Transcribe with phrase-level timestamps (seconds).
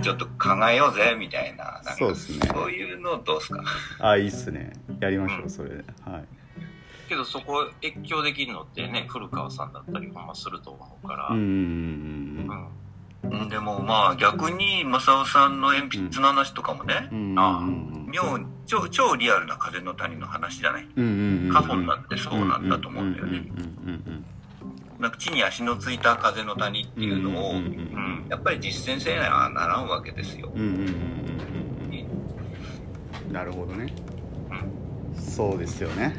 [0.00, 2.48] ちょっと考えようぜみたいななんかそうですね。
[2.52, 3.62] そういうのどうですか？
[4.00, 4.72] あいいっすね。
[5.00, 5.84] やりましょうそれで。
[6.04, 6.24] はい。
[7.08, 11.28] けどそこ越境できるのってね、古川さんだったりほんますると思うから。
[11.30, 12.68] うんうんうん
[13.24, 13.48] うんうん。
[13.48, 17.08] でもまあ逆に正雄さんの鉛筆の話とかもね。
[17.10, 17.60] う、んうんあ
[18.10, 20.88] 妙に超超リアルな風の谷の話じゃない？
[20.96, 23.38] うんうんうん過去になってそうなんだと思うんだよね。
[23.56, 24.24] うんうん
[24.98, 27.64] なんか地に足のついた風の谷っていうのを、うんうん。
[27.64, 28.07] うん。
[28.28, 30.50] やっぱり実践せなはならんわけですよ。
[30.54, 30.92] うんうんうんうん
[33.32, 33.92] なるほどね。
[35.14, 36.14] そうですよね。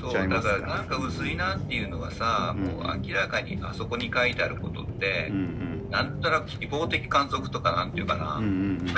[0.00, 2.64] そうだからなんか薄いなっていうのはさ、うん。
[2.64, 5.40] もう明らかにあそこに書いてあることってうんう、
[5.88, 5.90] ん。
[5.90, 8.86] なんとなく希望的観測とかなんていうかな、うんうん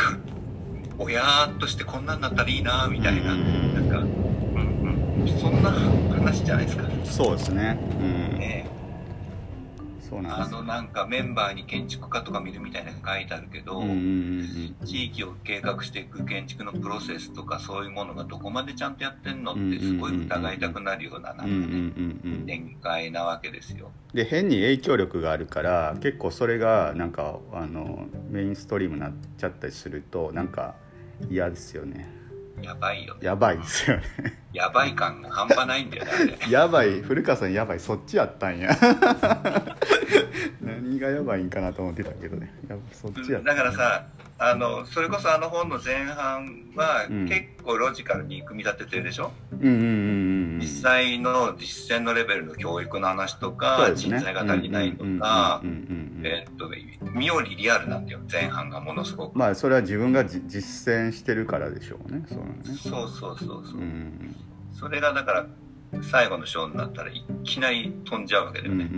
[0.98, 5.28] ぼやーっとしてこんなんなったらいいなみたいな、うんうんなんかうんうん。
[5.39, 5.70] そんな
[6.15, 6.84] 話じゃないですか。
[6.84, 7.78] うんそうですね。
[8.01, 8.39] うん。
[8.39, 8.67] ね
[10.10, 13.80] そうなんあのなんかメンバーに建築家とか見るみたいなのが書いてあるけど、
[14.84, 23.92] 地域を計画していく建築のプロセスとかそういうものがどこまでちゃんとやってんのってすごい疑いたくなるようななんかね展開なわけですよ。
[24.12, 30.75] で変に影響力があるから結構それがなんかあのメインストリームになっちゃったりするとなんか
[31.31, 32.19] 嫌ですよね
[32.62, 33.14] やばいよ。
[33.14, 33.20] ね。
[33.22, 34.03] やばいですよね。
[34.53, 36.53] やばい感が半端ないんだよね、あれ。
[36.53, 37.00] やばい。
[37.03, 37.80] 古川さんやばい。
[37.80, 38.77] そっちやったんや。
[40.61, 42.53] 何がやばいんかなと思ってたけどね。
[42.69, 44.06] やそっちやっただからさ、
[44.42, 47.28] あの、それこそあの本の前半はうん。
[47.28, 53.94] 結構ロジカルに組み立ててるでしょ、うん実際の実践のレベルの教育の話とか、ね。
[53.94, 56.70] 人材が足りないとかうん、うんうんうんうんえーっと、
[57.12, 59.38] 妙にリアルなんだよ、前半がものすごく。
[59.38, 62.44] まあそれは自分がじ実践してるからでしょうねそうね。
[62.64, 63.78] そうそうそうそう。
[63.78, 64.34] うん
[64.72, 65.47] それがだから、
[66.02, 68.88] 最後の章になったらいきなり飛んじゃうわけだよね。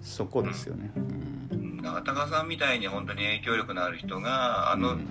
[0.00, 0.90] そこですよね。
[0.96, 1.22] うん
[1.82, 5.08] 中田さんみたいに本当に影響力のある人が、あのうん。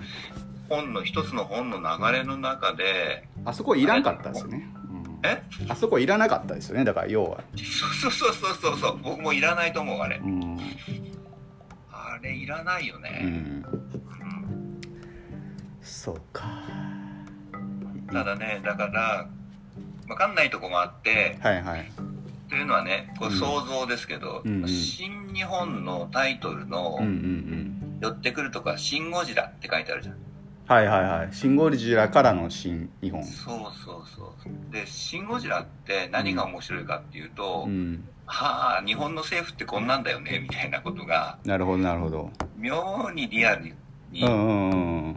[0.68, 1.84] 本の、一つの本の流
[2.18, 5.20] れの中で、あそこいらんかったですよね、うん。
[5.22, 5.42] え？
[5.68, 6.84] あそこいらなかったですよね。
[6.84, 10.16] だから要は、そうそうそうそうそう、僕もいらないと思う、あれ。
[10.16, 10.58] うん。
[11.90, 13.20] あれいらないようね。
[13.20, 13.64] ん、うん。
[15.82, 16.48] そうか
[18.10, 19.28] ただね、だから、
[20.08, 21.92] わかんないとこもあって、はいはい
[22.52, 24.62] というのはね、こううん想像ですけど、うん。
[24.64, 27.00] うん新日本のタイトルの
[28.02, 30.16] 寄ってくるとか、シン・ゴジラって書いてあるじゃん。
[30.66, 31.28] はいはいはい。
[31.32, 33.24] シン・ゴジラからの新日本。
[33.24, 34.70] そうそうそう。
[34.70, 38.06] で、シン・ゴジラって何が面白いかっていうと、うん。
[38.26, 42.30] はあ、日本の政府ってこんなんだよね、みたいなことが、なるほどなるほど。
[42.58, 43.74] 妙にリアル
[44.10, 45.16] にうんうんうんうん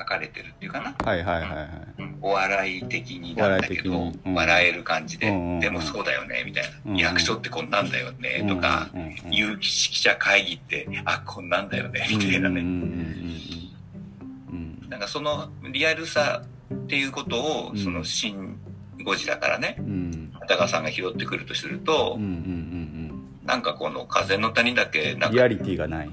[0.00, 0.94] 書かれてるっていうかな。
[1.04, 1.68] はいはいはいはい。
[2.22, 4.34] お笑い的になんだけど、お笑うん。
[4.34, 6.98] 笑える感じで、うんでもそうだよね、みたいな。
[6.98, 8.88] 役所ってこんなんだよね、とか、
[9.30, 12.62] 有識者会議って、あ、こんなんだよね、みたいなね。
[14.88, 17.78] なんかそのリアルさっていうことを、うん。
[17.78, 18.58] その新
[19.04, 19.76] ゴジラからね、
[20.40, 22.18] 片川さんが拾ってくるとすると、
[23.44, 26.10] なんかこの風の谷だけ、なんかうんリアリティがない。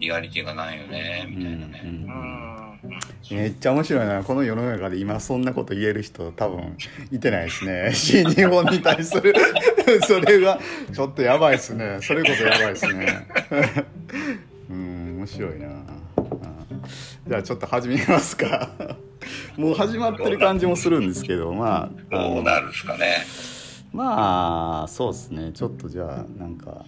[0.00, 1.80] リアリティがないよね、みたいなうんね。
[1.84, 1.90] うん。
[1.90, 2.43] うん。
[3.30, 4.22] めっちゃ面白いな。
[4.22, 6.76] この世の中で今そんなこと言える人多分
[7.10, 7.90] いてないですね。
[7.94, 9.34] 新日本に対する。
[10.06, 10.58] それが
[10.92, 11.98] ちょっとやばいですね。
[12.02, 13.26] それこそやばいですね。
[14.70, 15.66] うん面白いな。
[15.66, 15.84] うん
[17.26, 18.70] じゃあちょっと始めますか。
[19.56, 23.24] もう始まってる感じもするんですけどまあどうなるんですかね。
[23.92, 25.50] まあそうですね。
[25.54, 26.84] ちょっとじゃあなんか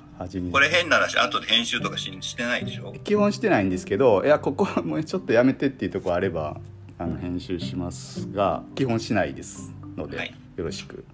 [0.50, 2.92] これ変な話、後で編集とかししてないでしょ？
[3.04, 6.58] 基本してないんですけどいやここもうちょっとやめてっていうところあれば
[6.98, 11.04] あの編集しますが基本しないですので、はいよろしく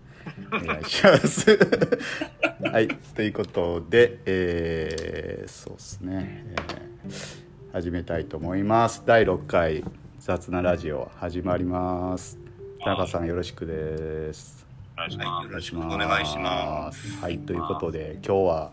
[0.53, 1.59] お願いします。
[2.71, 2.87] はい
[3.17, 7.43] ということで、えーそうですね、えー
[7.73, 9.83] 始めたいと思います第6回
[10.21, 12.39] 雑なラジオ始まります
[12.84, 14.65] 田中さんよろしくです。
[14.95, 15.13] はい。
[15.15, 15.19] よ
[15.51, 17.21] ろしくお願いします。
[17.23, 18.71] はいということで今日は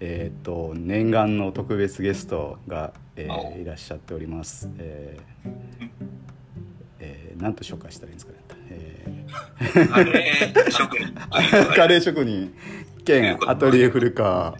[0.00, 4.70] えっ、と念願の特別ゲストが、えーおいらっしゃっております。
[4.78, 5.50] えー
[7.00, 8.38] えー、なんと紹介したらいいんですかね。
[8.70, 9.26] え
[9.88, 11.14] カレー職人
[11.74, 12.54] カレー職人
[13.04, 14.56] 兼アトリエ古川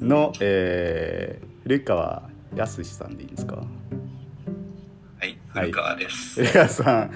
[0.00, 3.56] の、えー、古川康さんでいいんですか？
[3.56, 6.40] はい、古川です。
[6.42, 7.10] 古川さん、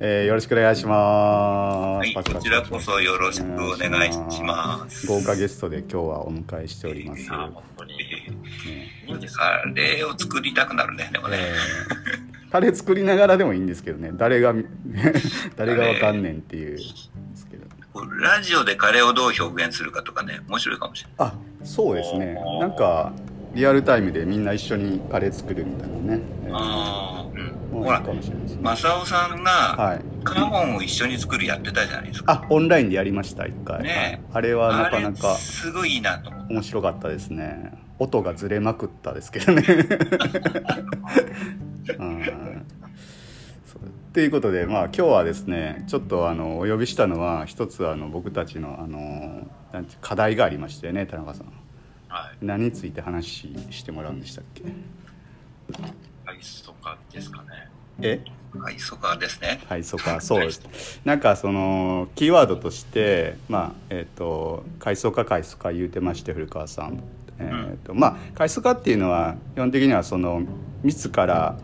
[0.00, 2.06] えー、よろしくお願いします。
[2.06, 5.06] はい、こちらこそよろしくお願いします。
[5.06, 7.26] 豪華ゲストで今日はお迎えしております。
[7.30, 7.96] あ、本当に。
[7.96, 8.04] ね
[9.06, 11.38] カかレーを作りたくなるね、でもね。
[11.40, 14.54] えータレ作りながらでもいいんですけどね誰が
[15.56, 16.84] 誰がわかんねんっていうで
[17.34, 17.66] すけど
[18.20, 21.28] ラジオでカレーをどう表現するかとかね、面白いかもしれない。
[21.30, 23.12] あそうですねなんか
[23.54, 26.20] リアルタイムでみんな一緒にカレー作るみたいなね。
[26.50, 27.54] あうん。
[27.70, 28.60] もういいかもしれないですね。
[28.64, 30.00] あ正雄さんがはい。
[30.24, 32.32] カモンを一緒に作るやってたじゃないですか。
[32.32, 37.72] あオンラインでやりました一回、ねあれはなかなあかれすごいいいなと面白かったですね。
[37.98, 39.62] 音がずれまくったですけどね。
[41.98, 42.04] う。
[42.04, 42.64] ん
[44.12, 49.48] ということでまあ今日はですねちょっとあのお呼びしたのは一つあの僕たちのあの
[50.00, 51.46] 課題がありましてね田中さん。
[51.46, 51.63] はい。
[52.42, 54.62] 何について話してもらうんでしたっけ？
[56.26, 57.68] アイスとかですかね。
[58.00, 58.20] え？
[58.58, 59.60] はいそこですね。
[59.68, 61.00] はいそうかそうです。
[61.04, 67.02] なんかそのキーワードとしてまあえっ、と階層化階層化言うてまして古川さん。
[67.38, 70.42] えーとまあ階層化っていうのは基本的にはその
[70.82, 71.56] 密から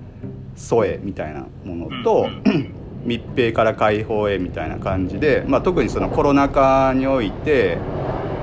[0.56, 2.28] 疎へみたいなものと、
[3.04, 7.78] 密閉から開放へみたいな感じで、まあ、特にそのコロナ禍において、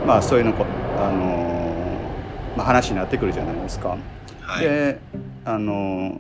[0.08, 0.66] まあ、そういうのこ、
[0.98, 1.57] あのー
[2.58, 3.98] まあ、話になってくるじゃないですか。
[4.42, 5.00] はいで
[5.46, 6.20] あの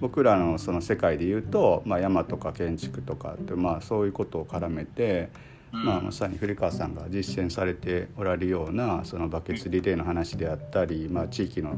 [0.00, 5.28] 僕らのその世界で言うと、まあ、山とか建築とかって、まあ、そういうことを絡めて、
[5.72, 11.76] うんまあ、まさに古川さんが実践されておられるようなそのバケツリレーの話であったり、まあ、地域の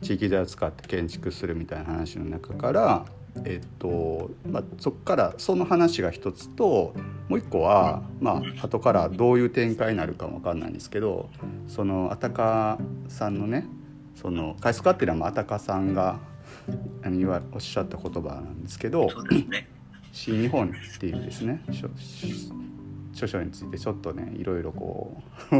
[0.00, 3.04] 地域材を使って建築するみたいな話の中から、
[3.44, 6.94] えっとまあ、そこからその話が一つと
[7.28, 11.28] もう一個は、まあ後からどういう展開になるかも分かんないんですけど
[11.66, 12.78] そのあたか
[13.08, 13.66] さんのね
[14.14, 16.18] そのカイスカっていうのはまああたかさんが
[17.02, 19.08] あの言わおっしゃった言葉なんですけど
[20.12, 21.88] 新日本っていうですね書
[23.12, 25.22] 書書についてちょっとねいろいろこ
[25.52, 25.54] う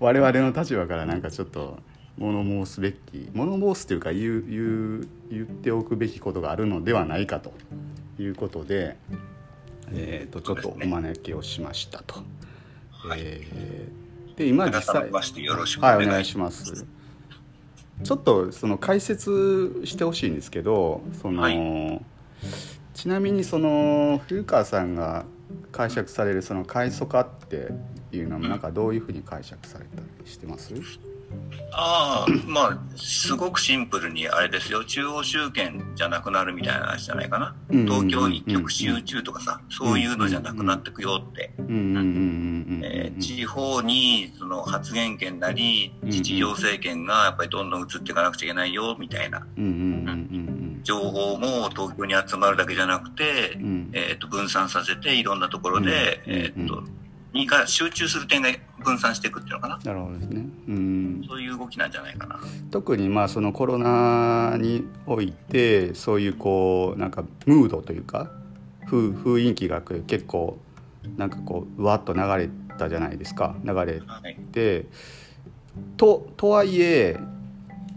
[0.04, 1.78] 我々の立場からなんかちょっと
[2.18, 7.52] 物申すべき物申すというか言う言う言っておくべきことがあるのではないかと
[8.18, 8.96] いうことで、
[9.92, 12.22] えー、とちょっとお招きをしましたと。
[12.92, 14.10] はいえー
[14.40, 15.10] で今実際
[15.96, 16.86] はい、お願いしします。
[18.02, 22.00] ちょっとその解説してほしいんですけど、その、はい
[22.94, 25.24] ちなみにその古川さんが
[25.72, 27.68] 解釈されるその階層化って
[28.12, 30.74] いうのはなんかどういうふうに解釈されたりしてます？
[31.72, 34.84] ああまあすごくシンプルにあれですよ。
[34.84, 37.54] 中央集権じゃなくなるみたいな話じゃないかな。
[37.70, 41.52] うん東京一極集中とかさそういうのじゃなくなってくよって。
[43.18, 49.46] 地方にその発言権なりうん自治行政権がやっぱりどんどん移っていかなくちゃいけないよみたいな。
[50.82, 53.58] 情報も東京に集まるだけじゃなくて
[53.92, 56.84] えー、と分散させていろんなところで、うんえー、とう
[57.32, 58.48] にが集中する点が
[58.82, 60.46] 分散していくっていうのかななるほどですね。
[60.68, 61.24] うん。
[61.28, 62.40] そういう動きなんじゃないかな。
[62.70, 68.30] 特にまあそのコロナにおいてそういうこうなんかムードというか
[68.86, 70.58] 風雰囲気が結構
[71.16, 74.86] なんかこうわっと流れたじゃないですか流れはい、て
[75.96, 77.18] ととはいえ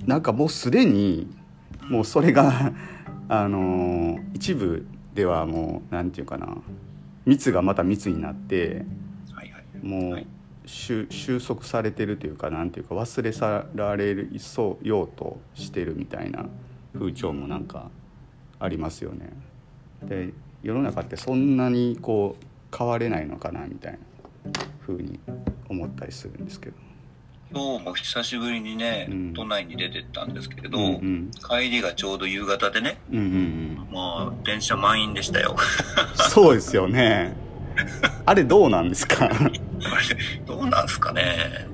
[0.05, 1.27] なんかもうすでに
[1.89, 2.73] もうそれが
[3.29, 6.57] あの一部ではもうなんていうかな
[7.25, 8.85] 密がまた密になって
[9.83, 10.25] もう
[10.65, 11.05] 収
[11.45, 16.45] 束されてるというかなんていうか忘れ去られるそうようとしてるみたいな
[16.93, 17.89] 風潮もなんか
[18.59, 19.29] ありますよね。
[20.03, 20.29] で
[20.61, 23.99] 世の中ってそんなにこう変われないのかなみたいな
[24.87, 25.19] 風に
[25.67, 26.75] 思ったりするんですけど。
[27.51, 35.55] 今日も久しぶりにね、うん都内に出てったんですけれど、うんうん帰りがちょうど夕方でね、うんうんうん、まあ電車満員でしたよ。
[36.15, 37.35] そうですよね。
[38.25, 39.29] あれどうなんですか？
[40.45, 41.67] どうなんすかね。
[41.67, 41.73] うん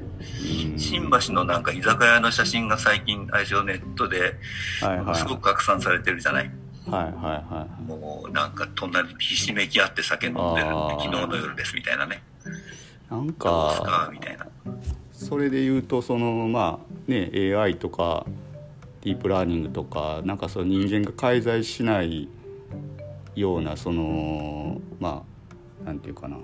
[0.77, 4.35] 新橋のなんか居酒屋の写真が最近、あれですよ、ネットで
[5.15, 6.51] すごく拡散されてるじゃない？
[6.89, 12.21] はいはいはもうなんか隣ひしめき合って酒飲んでる昨日の夜ですみたいなね。
[12.45, 13.13] い。
[13.13, 14.45] なんかみたいな。
[15.13, 18.25] それで言うとそのまあね AI とか
[19.03, 22.27] ディープラーニングとかなんかその人間が介在しない
[23.35, 25.23] ようなそのま
[25.83, 26.37] あなんていうかな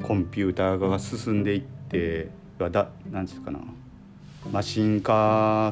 [0.00, 3.58] コンピューター化が進んでいってだなんていうかな
[4.50, 5.70] マシン化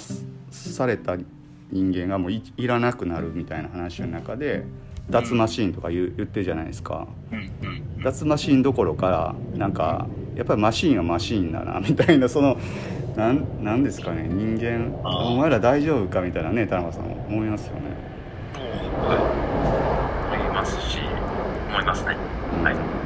[0.50, 1.16] された
[1.70, 4.64] 人間がもういいらなくなるみたいな話の中で
[5.08, 7.06] 脱マシンとか言う言ってるじゃないですか。
[8.04, 12.56] 脱マシンどころかなんかやっぱりマシンはマシンだなみたいなその
[13.16, 18.10] なんなんですかね人間お前ら大丈夫かみたいなね田中さん思いますよね。
[18.54, 20.40] はい。
[20.40, 20.98] 思いますし、
[21.68, 22.16] 思いますね。
[22.62, 23.00] はい。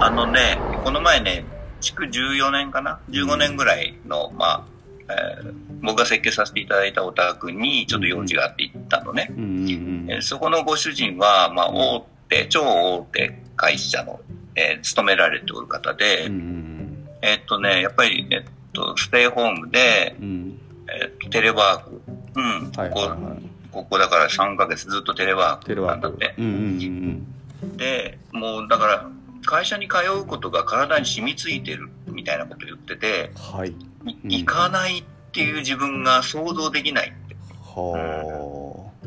[0.00, 1.44] あのね、この前ね、
[1.80, 4.64] 築14年かな ?15 年ぐらいの、まあ、
[5.08, 9.28] えー僕が設計させていただいたお宅にちょっと用事があって行ったのね。
[9.30, 14.20] うんうんえーそこのご主人は、まあ、大手、超大手会社の、
[14.56, 22.00] えー勤められておる方で、うんうんえーっとね、やっぱり、えっと、ステイホームで、うんうんえテレワーク。
[22.36, 22.72] うん。
[22.72, 26.34] はいはいこはこ、ここだから3ヶ月ずっとテレワークテレワークなんだって。
[26.38, 29.06] うんうんうんで、もうだから、
[29.46, 33.70] 会社に通うことが体に染みついてるみたいなこと言ってて、うんはい。
[33.70, 37.36] いうん行かないっていう自分が想像できないって。
[37.60, 39.06] はあ。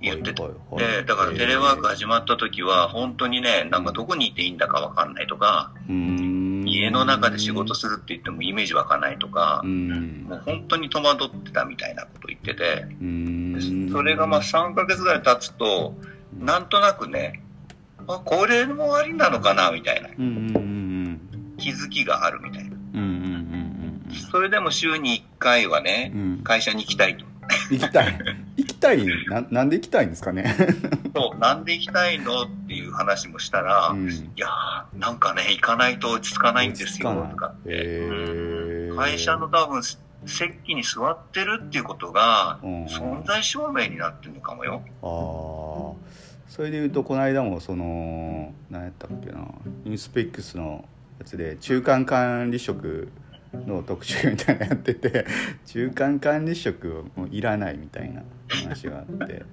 [0.00, 0.42] 言ってて。
[0.42, 1.02] はいはいはい。
[1.02, 6.64] で、だからテレワーク始まった時は、本当にね、なんかどこにいていいんだかわかんないとか、うーん。
[6.66, 10.24] 家の中で仕事するって言ってもイメージ湧かないとかう、ん。
[10.28, 12.86] もう本当に戸惑ってたみたいなこと言ってて、
[13.92, 15.94] それがまあ3ヶ月ぐらい経つと、
[16.38, 17.42] なんとなくね、
[18.08, 20.08] あ、これもありなのかなみたいな。
[21.58, 22.76] 気づきがあるみたいな。
[24.30, 26.12] それでも週に1回はね
[26.44, 27.24] 会社に行きたいと。
[27.70, 28.18] 行きたい。
[28.56, 29.06] 行きたい？
[29.28, 30.54] ななんで行きたいんですかね？
[31.14, 34.10] そう、なんで行きたいのっていう話もしたら、うん。
[34.10, 38.90] いやー、なんかね、行かないと落ち着かないんですよ、とかって。
[38.96, 39.82] 会社の多分、
[40.26, 42.84] 席に座ってるっていうことが、うん。
[42.86, 44.82] 存在証明になってるのかもよ。
[45.02, 46.21] ああ
[46.52, 49.48] それでいうとこの間もその何やったっけな
[49.86, 50.84] インスペックスの
[51.18, 53.08] やつで中間管理職
[53.54, 55.24] の特集みたいなのやってて
[55.64, 59.46] 中間管理職もういらないみたいな話があってだか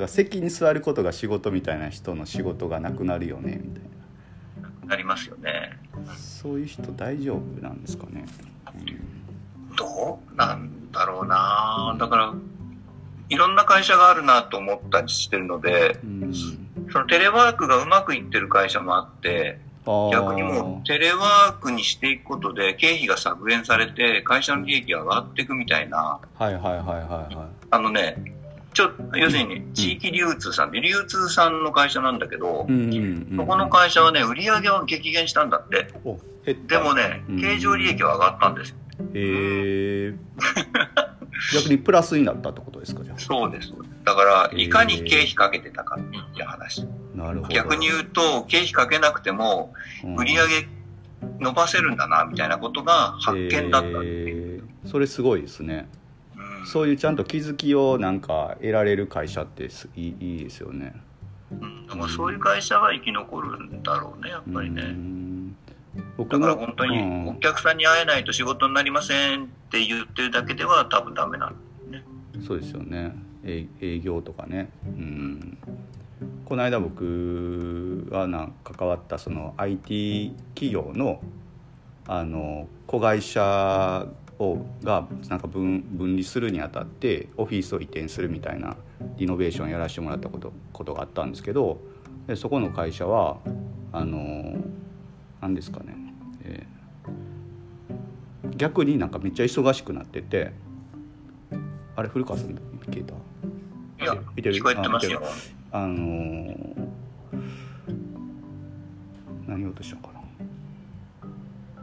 [0.00, 3.82] ら席に座ることが仕事みたいな人の仕事がなくなるよねみたい
[4.88, 4.96] な。
[4.96, 5.78] りますよね。
[6.04, 8.24] なそういう人大丈夫なんですかね、
[9.76, 11.96] どうなんだろうな。
[11.98, 12.34] だから、
[13.32, 16.32] いろんな会社があるなと思ったりしてるので、うん。
[16.92, 26.82] そのテレワークがうまくいってる会社もあって、逆にもうテレワークにしていくことで経費が削減されて会社の利益が上がっていくみたいな、はいはいはいは
[27.30, 28.16] いはあのね、
[28.74, 33.36] ちょ、要するに地域流通さんで、流通さんの会社なんだけどい、うんうんうん。
[33.38, 35.88] そこの会社はね、売り上げは激減したんだって。
[36.04, 36.78] お減った。
[36.78, 38.76] でもねうん、経常利益は上がったんですよ。
[39.14, 40.14] へえ
[41.54, 43.72] 逆にプラスになったってことですかじゃそうです。
[44.04, 46.82] だから、いかに経費かけてたかっていう話。
[46.82, 49.72] あなるほど逆に言うと、経費かけなくても、
[50.04, 50.16] うん。
[50.16, 50.68] 売り上げ
[51.40, 54.64] 伸ばせるんだな、みたいなことが発見だったっていう。
[54.86, 55.88] それすごいですね。
[56.36, 56.66] うん。
[56.66, 60.94] そういうちゃんと気づきをなんか得られる会社ってすいいいいですよね。
[61.50, 64.82] うん、だからそういう会社は生き残るんだろうね、やっぱりうね。
[64.82, 65.41] ん
[66.16, 67.28] 僕だからも本当にうん。
[67.28, 71.56] お客さんに会えないと仕事になりませんって言ってるだけでは多分ダメなの。
[72.46, 73.14] そうですよね。
[73.44, 74.70] 営営業とかね。
[74.84, 75.58] うん。
[76.44, 81.20] この間僕はなん関わったその IT 企業の
[82.06, 84.06] あの子会社
[84.38, 88.76] をがなんか分分離するにあたってオフィスを移転するみたいな
[89.16, 91.80] リノベーションやらせてもらったことことがあったんですけど
[92.26, 93.38] でそこの会社は
[93.92, 94.56] あの
[95.42, 95.94] 何ですかね、
[96.44, 98.56] えー。
[98.56, 100.52] 逆になんかめっちゃ忙しくなってて
[101.96, 102.62] あれ古川さん消
[102.96, 103.14] えた？
[104.04, 104.54] いや、見てる？
[104.54, 105.22] 聞こえてますよ。
[105.70, 106.72] あのー
[109.46, 110.20] 何言おうとしたのかな。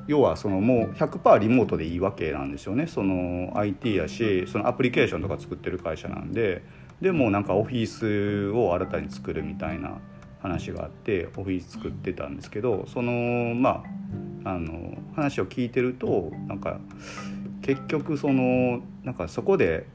[0.08, 2.88] 要はそのもう100%リモートでいいわけなんですよね。
[2.88, 6.64] その IT やしそのアプリケーションとか作ってる会社なんで
[7.02, 10.00] でもなんかオフィスを新たに作るみたいな
[10.40, 13.84] 話があってオフィス作ってたんですけどそのま
[14.46, 16.80] ああの話を聞いてるとなんか
[17.62, 19.86] 結局そのなんかそこで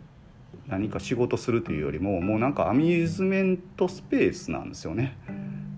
[0.69, 5.17] 何か仕事するというよりももうなんかアミューズメントスペースなんですよね。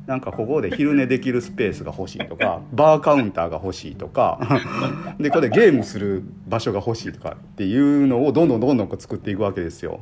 [0.07, 4.39] なんかここで昼寝できるスペースが欲しいとか バーカウンターが欲しいとか
[5.19, 10.01] でこれゲームする場所が欲しいとかっていうのをどんどんどんどんこう作っていくわけですよ。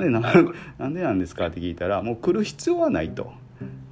[0.00, 0.20] でな
[0.78, 3.32] なんでなんですかって聞いたらもう来る必要はないと。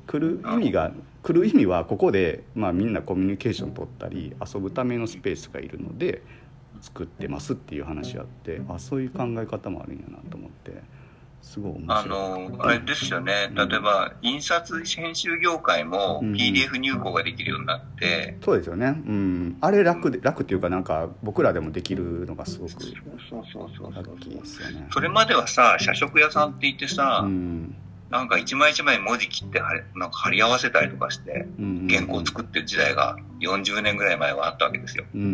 [0.07, 0.93] 来る意味が
[1.23, 6.23] 来る意味はここで、まあ、みんなコミュニケーション取ったり遊ぶためのスペースがいるので
[6.83, 10.83] 作ってますっていう話あってあそういう考え方もあるんやなと思って
[11.45, 11.99] すごい面白い。
[11.99, 13.51] あの、あれですよね。
[13.55, 16.33] 例えば、印刷編集業界もうん。
[16.33, 22.83] PDF 入稿ができるようになって、そうですよね、うん、あれ楽で楽っていうかなんか僕らでもできるのがすごくそう
[23.29, 23.95] そうそうそう。
[23.95, 24.89] ラッキーですよね。
[24.91, 27.77] それまではさ、社食屋さんって言ってさ、うん
[28.15, 35.05] なんか一枚一枚文字切って貼りなんか貼り合わせたりとかして、うん原稿を作ってる時代が40年ぐらい前はあったわけですよ。
[35.13, 35.29] うんうん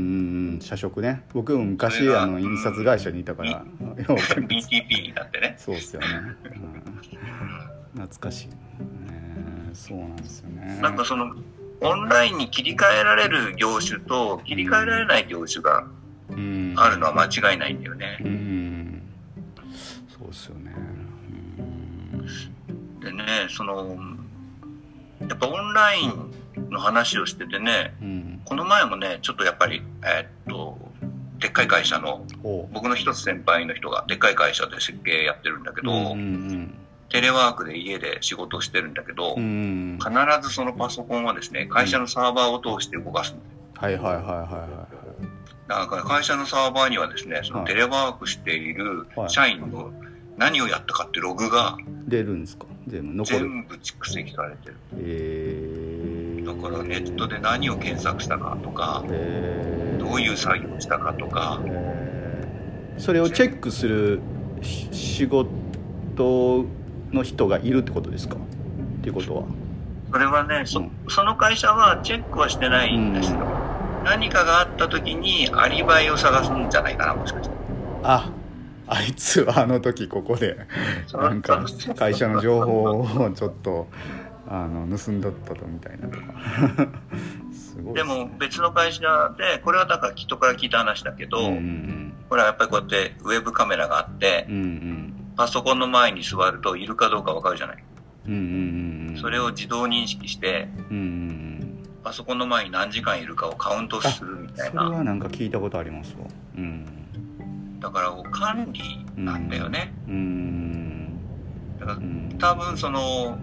[0.54, 0.60] うん。
[0.62, 1.22] 社食ね。
[1.34, 5.56] 僕もそ昔あの印刷会社にいたから BTP になってね。
[5.58, 6.06] そうですよね、
[7.94, 8.54] うん、懐かしい、ね、
[9.74, 10.78] そうなんですよね。
[10.80, 11.34] なんかその、
[11.82, 15.84] オンラインに切り替えられる業種と切り替えられない業種が
[16.30, 16.74] うん。
[16.78, 18.18] あるのは間違いないんだよね。
[18.22, 19.02] うん。
[20.08, 20.74] そうですよね
[23.00, 23.96] でね、その、
[25.20, 28.08] やっぱオンラインの話をしててね、うん。
[28.08, 30.76] うんこの前もね、ちょっとやっぱり、えーっと、
[31.38, 32.24] でっかい会社の、
[32.72, 36.74] 僕の一つ先輩の人がでっかい会社で設計やってるんだけど、うんうん
[37.10, 39.46] テレワークで家で仕事をしてるんだけど、うんう
[39.96, 44.86] ん必ずそのパソコンはですね、会社のサーバーを通して動かすんだよはいはいはいはいは
[45.68, 47.68] だから会社のサーバーにはですね、そのはい。
[47.68, 49.30] テレワークしているはい。
[49.30, 49.92] 社員の
[50.40, 52.64] 何をやったかってログがい出るんですか？
[52.88, 53.22] 全部？
[53.76, 54.76] 蓄積されてる。
[54.96, 60.02] えー、だからネットで何を検索したかとか、えー。
[60.02, 63.00] どういう作業をしたかとか、えー。
[63.00, 64.20] それをチェックする
[64.62, 66.64] し仕事
[67.12, 68.36] の人がいるってことですか？
[68.36, 68.38] っ
[69.02, 69.44] ていうことは。
[70.10, 70.90] それはね、そうん。
[71.08, 73.40] その会社はチェックはしてないんですよ。
[74.04, 77.54] 何かがあった時にアリバイを探すんじゃないかな、もしかして。
[78.02, 78.32] あ
[78.92, 80.56] あいつはあの時ここで
[81.12, 81.64] なんか
[81.96, 83.86] 会社の情報をちょっと
[84.48, 86.88] あの盗んだったとみたいなとか。
[87.54, 89.00] すごいですも別の会社
[89.38, 95.14] で、これはだから人から聞いた話だけど、うんうんこれはやっぱりこうやってウェブカメラがあってうんう、ん。
[95.36, 97.84] パソコンの前に座るといるかどうかわかるじゃない？
[98.28, 99.20] うんうんうんうん。
[99.20, 101.78] それを自動認識して、うんうんうん。
[102.04, 104.84] パソコンの前に何時間いるかをカウントするみたいな。
[104.84, 106.26] それはなんか聞いたことありますわ。
[106.56, 106.86] うん
[107.80, 109.92] だから管理なんだよね。
[110.06, 111.18] うん
[111.78, 113.38] だからうん多分その、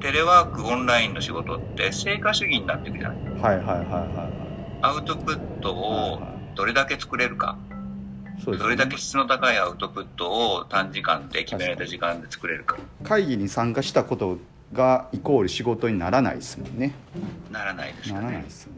[0.00, 3.18] テレワークオンラインの仕事って成果主義になってくるじゃない。
[3.40, 4.48] はいはいはいはいはい
[4.80, 6.20] アウトプットを
[6.54, 7.58] どれだけ作れるか。
[8.44, 12.76] そうですねどれだけ質の高いアウトプットを短時間で決められた時間で作れるか。
[13.02, 14.38] 会議に参加したこと
[14.72, 16.94] がイコール仕事にならないですもんね
[17.50, 18.44] ならないですならないよね。
[18.44, 18.72] ですよ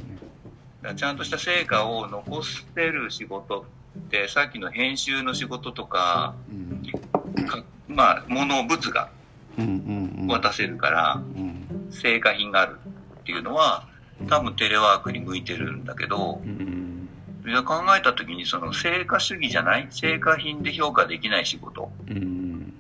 [0.83, 3.67] ねちゃんとした成果を残せる仕事
[3.99, 7.47] って、さっきの編集の仕事とか、うん。
[7.47, 9.11] かまあ、物、物が
[9.59, 10.27] うんうんうん。
[10.29, 12.79] 渡せるから、うん成果品がある
[13.21, 13.89] っていうのは、
[14.29, 17.09] 多分テレワークに向いてるんだけどう、ん。
[17.45, 19.89] いや考えた時にその成果主義じゃない？
[19.91, 21.91] 成果品で評価できない仕事。
[22.09, 22.73] うん。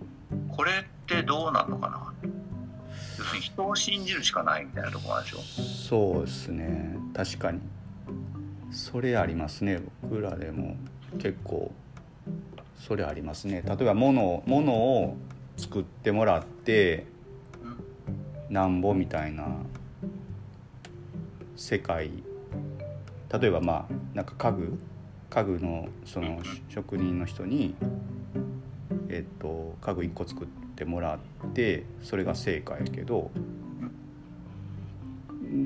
[0.48, 0.74] これっ
[1.06, 2.12] てどうなのかな？
[3.18, 5.38] 要するに人を信じるしかないみたいなところなんでしょ？
[5.38, 6.96] そうですね。
[7.14, 7.60] 確かに。
[8.70, 10.76] それありますね僕らでも
[11.18, 11.72] 結構
[12.78, 13.62] それありますね。
[13.66, 15.16] 例えば物を物を
[15.56, 17.06] 作ってもらって
[18.48, 19.46] なんぼみたいな
[21.56, 22.10] 世界。
[23.32, 24.78] 例えばまあなんか家具。
[25.30, 27.76] 家具のその職人の人に
[29.08, 33.30] えっと家具1個作ってもらってそれが成果やけど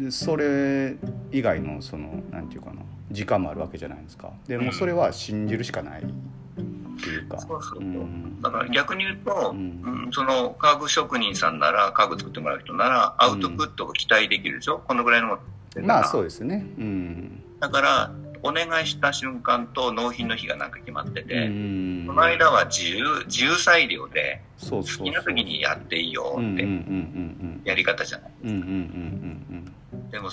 [0.03, 0.97] でそれ
[1.33, 2.83] 以外のそのなんていうかな。
[3.15, 4.31] 時間もあるわけじゃないですか。
[4.47, 7.39] でもうそれは信じるしかないっていうか。
[7.41, 7.81] そうそうそう。
[7.81, 8.41] うん。
[8.43, 15.41] だから逆に言うと、ううんんその家具職人さんなら家具作ってもらう人ならアウトプットが期待できるでしょ、このぐらいのもの
[15.83, 16.67] まあそうですね。
[16.79, 17.43] うん。
[17.61, 18.11] だから
[18.43, 25.07] お願いした瞬間と納品の日がなんか決まってうて、んこの間は自由自由裁量でそうそうそう。
[25.07, 27.63] 好きな時にやっていいようんうんうんってうん。
[27.65, 29.44] やり方じゃない、うんうんうんうん
[30.15, 30.31] でも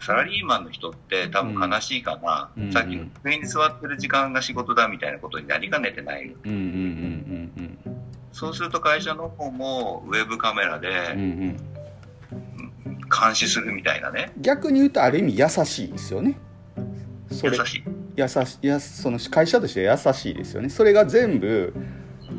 [0.00, 2.72] サラリーマンの人って多分悲しいかな、うん。
[2.72, 6.24] さっきの机に座ってる時間が仕事だみたいなことになりかねてない。
[6.24, 7.78] うんうんうんうん
[8.32, 11.56] そうすると会社の方もウェブカメラうんうんうでん。
[13.10, 14.32] 監視するみたいなね。
[14.38, 16.38] 逆に言うとある意味優しいですよね。
[17.30, 17.84] 優しい。
[18.16, 20.70] 優しやその会社として優しいですよね。
[20.70, 21.74] それが全部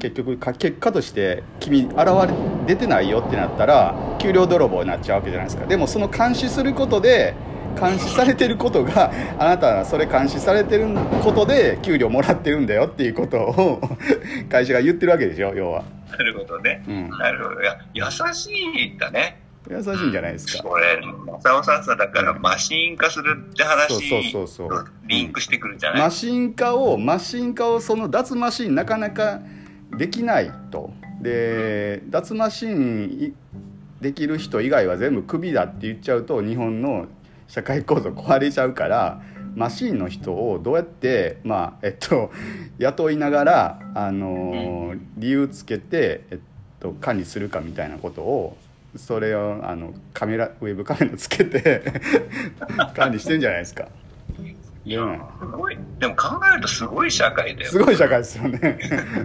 [0.01, 2.33] 結局か結果として君現れ
[2.65, 5.67] 出てないよってなったら給料泥棒になっちゃうわけじゃないですか。
[5.67, 7.35] でもその監視することで
[7.79, 10.87] 監視されてることがあなたはそれ監視されてる
[11.23, 13.81] ことで給料もらってるんだよっていうことを
[14.49, 16.83] 会社が言ってるわけでしょ要は、なるほどね。
[16.87, 17.61] うん、なるほど。
[17.61, 19.39] いや優しいんだね。
[19.69, 20.63] 優しいんじゃないですか。
[20.63, 24.85] これ正雄さんさだからマシン化するって話そうそうそうそう。
[24.85, 29.39] とリンクしてくるんじゃない、マシン化をマシン化をその脱マシンなかなか
[29.97, 33.35] できないとで脱マシン
[34.01, 37.07] できる人以外は全部クビだって言っちゃうと日本の
[37.47, 39.21] 社会構造壊れちゃうから
[39.55, 42.31] マシンの人をどうやってまあえっと
[42.79, 46.39] 雇いながらあの理由つけてえっ
[46.79, 48.57] と管理するかみたいなことを
[48.95, 51.83] それをあのカメラウェブカメラつけて
[52.95, 53.87] 管理してんじゃないですか。
[54.85, 55.05] いや。
[55.05, 55.77] ねすごい。
[55.99, 57.71] でも考えるとすごい社会だよ。
[57.71, 58.79] すごい社会ですよね。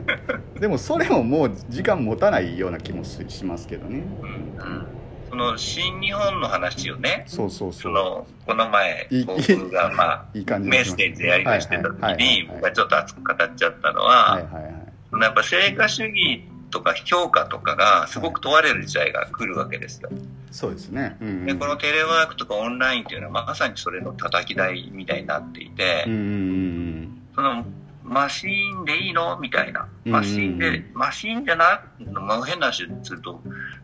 [0.60, 4.02] でもそれももう時間持たないような気もししますけどね。
[4.20, 4.86] うん
[5.28, 7.24] その新日本の話をね。
[7.26, 15.22] そうそうそそうのこの前僕がまあいい感じメッセージでやり取りしてた時に僕がちょっと熱く語っちゃったのははいはいはい。
[15.22, 16.44] やっぱ成果主義
[16.76, 20.10] とか評価とかがすごく問われる時代が来るわけですよ。
[20.50, 21.16] そうですね。
[21.22, 21.46] うんうん。
[21.46, 27.22] でこのテレワークとかオンラインっていうのはまさにそれの叩き台みたいになっていて、うんうん。
[27.34, 27.64] その、
[28.08, 29.36] マシーンでいいの？
[29.38, 29.88] みたいな。
[30.04, 33.42] うんマシーンで、マシーンじゃなく、まあ、変な話すると、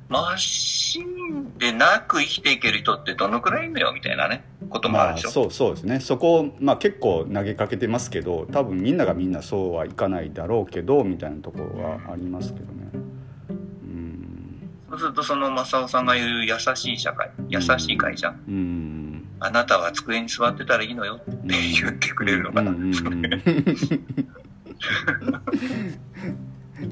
[0.09, 3.93] マシーンでなく生きていける人ってどのくらいいるのよ？
[3.93, 5.31] みたいなね、こともあまあるでしょ。
[5.31, 5.99] そうそうですね。
[5.99, 12.91] そこを、まあ、結構投げかけてますけど多分みんながみんなそうはいかないだろうけどみたいなところはありますけどね。
[12.93, 13.55] う
[13.85, 14.71] ん。
[14.91, 19.12] そうすると、その正雄さんが言う優しい社会、優しい会社、うん
[19.45, 22.73] あなたは机に座ってたらいいのよって言ってくれるのかな。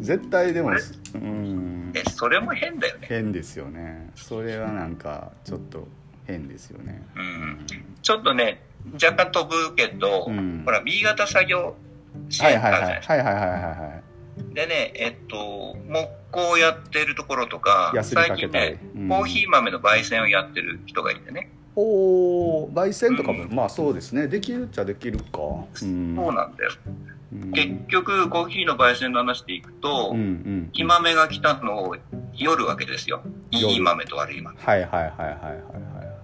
[0.00, 0.72] 絶対でも
[1.14, 1.92] うん。
[1.94, 3.06] え、それも変だよね。
[3.08, 4.10] 変ですよね。
[4.14, 5.86] それはなんかちょっと
[6.26, 7.02] 変ですよね。
[7.16, 7.66] うん。
[8.02, 8.62] ちょっとね、
[8.94, 10.62] 若干飛ぶけど、うん。
[10.64, 11.76] ほら、B 型作業
[12.28, 12.82] 支はい援はいはい。
[12.82, 13.14] あるじゃないですか。
[13.14, 14.02] はいはいはいはいはい
[14.54, 19.08] でね、えっと、木工やってるところとか、最近ね、うん。
[19.08, 21.50] コーヒー豆の焙煎をやってる人がいてね。
[21.80, 24.28] おお焙煎とかも、まあそうですね。
[24.28, 25.40] できるっちゃできるか。
[25.82, 26.16] うん。
[26.16, 26.70] そうなんだよ。
[27.32, 27.52] うん。
[27.52, 31.96] 結局、コーヒーの焙煎の話でいくと、うんうんいい豆が来たのを
[32.34, 33.22] 夜わけですよ。
[33.50, 34.56] い夜い豆と悪い豆。
[34.58, 35.60] はいはいはいはいはい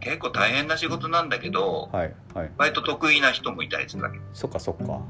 [0.01, 2.45] 結構大変な仕事なんだけど、はいはい。
[2.45, 4.19] はい割と得意な人もいたりするわけ。
[4.35, 5.01] そっかそっか。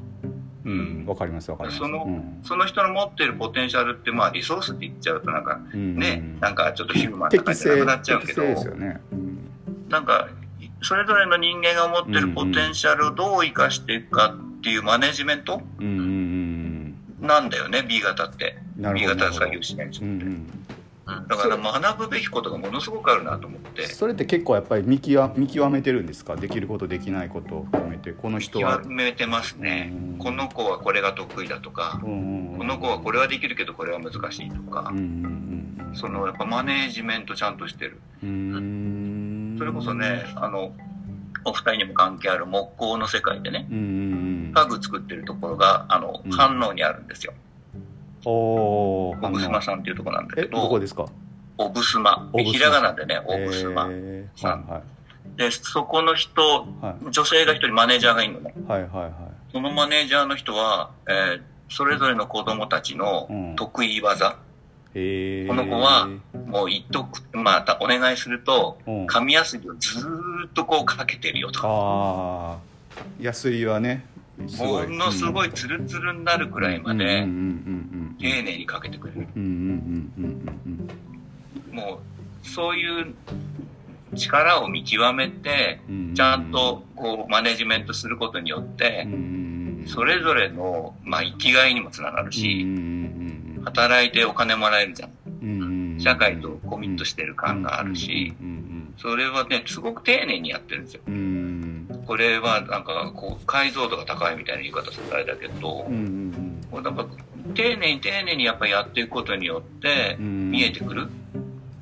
[0.65, 1.79] うんわかりますわかります。
[1.79, 2.41] そのうん。
[2.43, 9.01] その人の持ってるポテンシャルって、まあリソースって言っちゃうとなんかうんね、なんかちょっとヒューマンな適感じじゃな正くなっちゃうけど、適正ですよね。
[9.13, 9.16] うん
[9.88, 10.29] なんか、
[10.83, 18.59] それぞれの人間が持ってるポテンシャルをどう活かしていくかっていうマネジメントなんだよね、B 型って。
[18.77, 20.25] B 型作業しない人って。
[20.25, 20.46] うん。
[21.29, 26.35] だから学ぶべきことがものすごくあるなと思って、それって結構やっぱり見極見極めてるんですか？
[26.35, 28.12] できることできないことを含めて。
[28.12, 28.79] この人は。
[28.79, 29.92] 極めてますね。
[29.92, 30.18] うん。
[30.18, 34.92] この子はこれが得意だとか、この子はこれはできるけどこれは難しいとか。
[35.94, 38.01] そのやっぱマネージメントちゃんとしてる。
[38.22, 38.96] うんうん
[39.59, 40.73] それこそね、あの、
[41.45, 47.33] お二人にも関係ある木工の世界でね、家具作ってるところが、あのうん、反応にあるんですよ。
[48.25, 51.07] おおオブスマさんっていうところなんだけえどこど、ですか？
[51.59, 52.29] オブスマ。
[52.35, 53.87] ひらがなでね、オブスマ。
[53.90, 54.40] えー。
[54.40, 54.66] さん。
[54.66, 54.83] は
[55.37, 56.40] で、そこの人、
[56.83, 57.11] いはい。
[57.11, 58.55] 女性が一人マネージャーがいるのね。
[58.66, 59.12] はいはいはい。
[59.53, 63.57] そのマネージャーの人は、えーそれぞれの子供たちのうん。
[63.57, 64.37] 得意技、
[64.99, 65.49] えー。
[65.49, 66.09] この子は
[66.47, 69.07] もう言っとく、またお願いすると、うん。
[69.07, 71.61] 紙やすりをずーっとこうかけてるよと。
[71.61, 71.69] か。
[71.69, 72.59] ああ
[73.21, 74.07] ヤスリはね
[74.39, 77.31] ものすごいツルツルになるくらいまでうんうんう
[78.15, 79.29] ん丁寧にかけてくれる。
[79.37, 79.51] うんうん
[80.19, 82.01] うんうんうんも
[82.43, 83.15] う、そういう
[84.15, 89.17] 力を見極めて、うんうんちゃんとこうマネジメントすることによってうんう、
[89.85, 93.36] んそれぞれの、まあ、生きがいにもつながるうんし、うん
[93.67, 95.99] 働いてお金もらえるじゃん。
[95.99, 98.67] 社会とコミットしてる感があるし、うん
[98.99, 101.03] それはね、すごく丁寧にやってるんですよ。
[102.07, 107.07] これはなんか、こう、解像度が高いみたいな言い方するとあれだけどこれなんか、
[107.55, 110.51] 丁寧に丁寧にやっぱりやっていくことによってう、ん。
[110.51, 111.09] 見えてくる、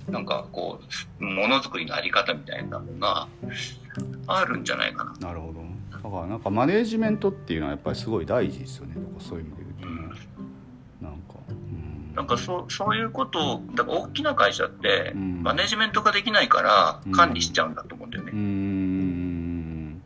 [0.09, 0.81] なんかこ
[1.21, 3.29] う、ものづくりのあり方みたいなのが、
[4.27, 5.15] あるんじゃないかな。
[5.29, 5.63] なるほど。
[5.93, 8.95] だからなんかマネージメントっていうのはやっぱりすごい大事ですよね。
[9.21, 9.64] そういう意味で
[12.15, 15.43] なんかそう、そういうことを、だから大きな会社って、うん。
[15.43, 17.13] マネジメントができないからうん。
[17.13, 18.31] 管理しちゃうんだと思うんだよね。
[18.33, 20.03] うーん。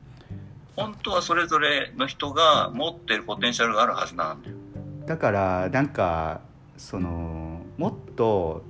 [0.77, 4.57] 本当はそれぞれの人が持ってるポテンシャルがあるはずなんだよ。
[5.07, 6.40] だからなんか
[6.77, 8.64] そのもっと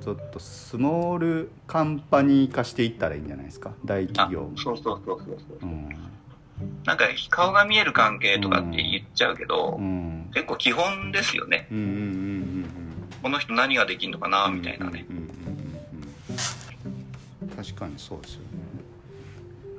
[0.00, 3.72] ちょっとスモールカンパニー化していったらいいんじゃないですか？
[3.84, 5.58] 大あ企業も、そうそうそうそうそう。
[5.62, 5.88] うん。
[6.84, 10.30] なんか顔が見える関係とかって言っちゃうけど、うん。
[10.32, 11.66] 結構基本ですよね。
[11.70, 11.78] うん
[13.22, 15.04] この人何ができるのかな、みたいなね。
[15.08, 15.28] うんうんうん
[17.42, 17.48] うん。
[17.56, 18.46] 確かにそうですよね、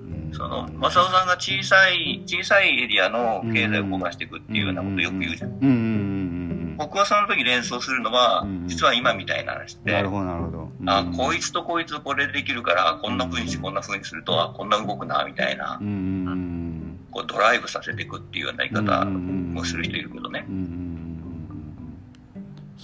[0.01, 0.33] うん。
[0.33, 5.51] その、正雄さんが小さい、小さいエリアの経済を動かしていくっていうようなことよく言うじゃん。
[5.51, 15.77] うんうんうん僕はその時連想するのはうん、実は今みたいな話でうんなる、ほどなるほど、あ、こいつとこいつこれできるから、こんな風にしてこんな風にすると、あ、こんな動くな、みたいな。
[15.79, 16.99] う、んうんうん。
[17.11, 20.45] こうドライブさせていくっていうような言い方もする人いるけどね。
[20.47, 20.90] うんうんうん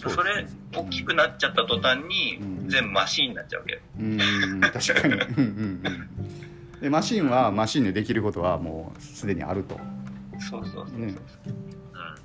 [0.06, 3.80] うんそれ、大きくなっちゃった途端にうん、全部マシーンになっちゃうわけよ。
[4.00, 4.62] うんうん。
[4.62, 5.14] 確かに。
[5.16, 6.82] うんうんうん。
[6.82, 9.80] でマシンはマシンでできることはもうすでにあると、
[10.40, 11.00] そうそうそうそう。
[11.00, 11.16] ね。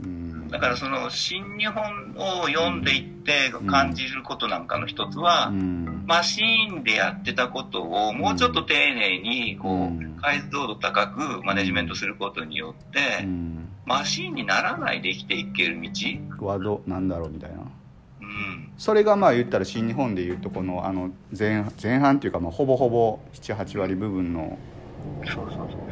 [0.01, 0.07] うん。
[0.07, 0.07] う
[0.45, 1.83] ん、だからその新日本
[2.17, 6.05] を読んでいって感じることなんかの一つは、うん。
[6.07, 10.17] マシーンでやってたことをもうちょっと丁寧にこうん。
[10.19, 17.59] う解像度高くマネジメントすることによって、うんマシーンにならないで生きていける道、はどなんだろうみたいな。
[17.59, 24.57] うん、それがまあ言ったら新日本で言うとこのあの前前半っていうかまあほぼほぼ78割部分の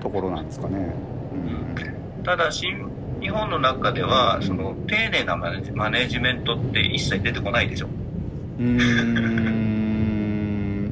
[0.00, 0.94] ところなんですかね。
[2.24, 2.88] ただ新
[3.20, 7.88] 日本の中ではその丁寧なマネマネジメントって一切出てこないでしょ。
[8.59, 9.81] うーん。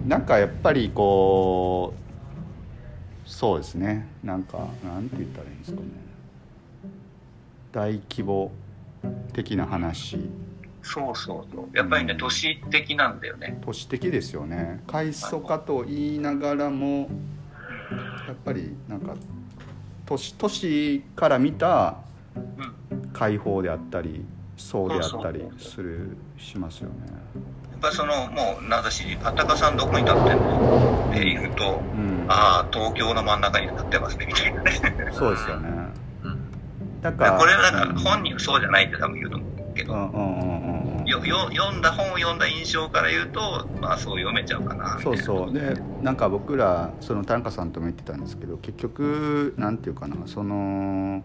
[0.08, 1.98] なんかやっぱりこう
[3.28, 4.08] そうですね。
[4.24, 6.07] なんかなんて言ったらいいんですかね
[7.72, 8.50] 大規模
[9.32, 10.18] 的な話。
[10.82, 11.76] そうそうそう。
[11.76, 13.58] やっぱりね都市的なんだよね。
[13.64, 14.82] 都市的ですよね。
[14.86, 17.08] 快速化と言いながらも
[18.26, 19.14] やっぱりなんか
[20.06, 21.96] 都市都市から見た
[22.36, 22.74] うん。
[23.12, 24.24] 解放であったり
[24.56, 25.58] 層であったりそうそう。
[25.58, 26.94] するしますよね。
[27.72, 34.72] やっぱりそのもう名指しに「パタカさんどこに立ってんの?」って言うとうん「ああ東京の真ん中に立ってますね」みたいなね。
[35.12, 35.68] そうですよね。
[35.68, 35.92] うん
[37.00, 45.22] だからこれはだから本人はそうじゃないって多分言うと思うけど、うんうんうんうんよよ読んだ本を読んだ印象から言うとまあそう読めちゃうかなそいうな。
[45.22, 51.22] そうでなんか僕らその田中さんとも言ってたんですけど結局なんていうかなその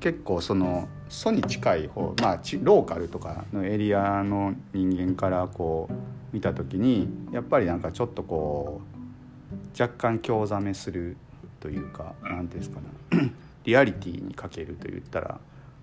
[0.00, 5.94] 結構その素に近い方まあちローカルとかのエリアの人間からこう
[6.34, 11.16] 見た時にやっぱりなんかちょっとこう若干興ざめする
[11.60, 12.80] というか何ていうんですか
[13.16, 13.32] ね
[13.66, 15.40] リアリティに欠けると言ったら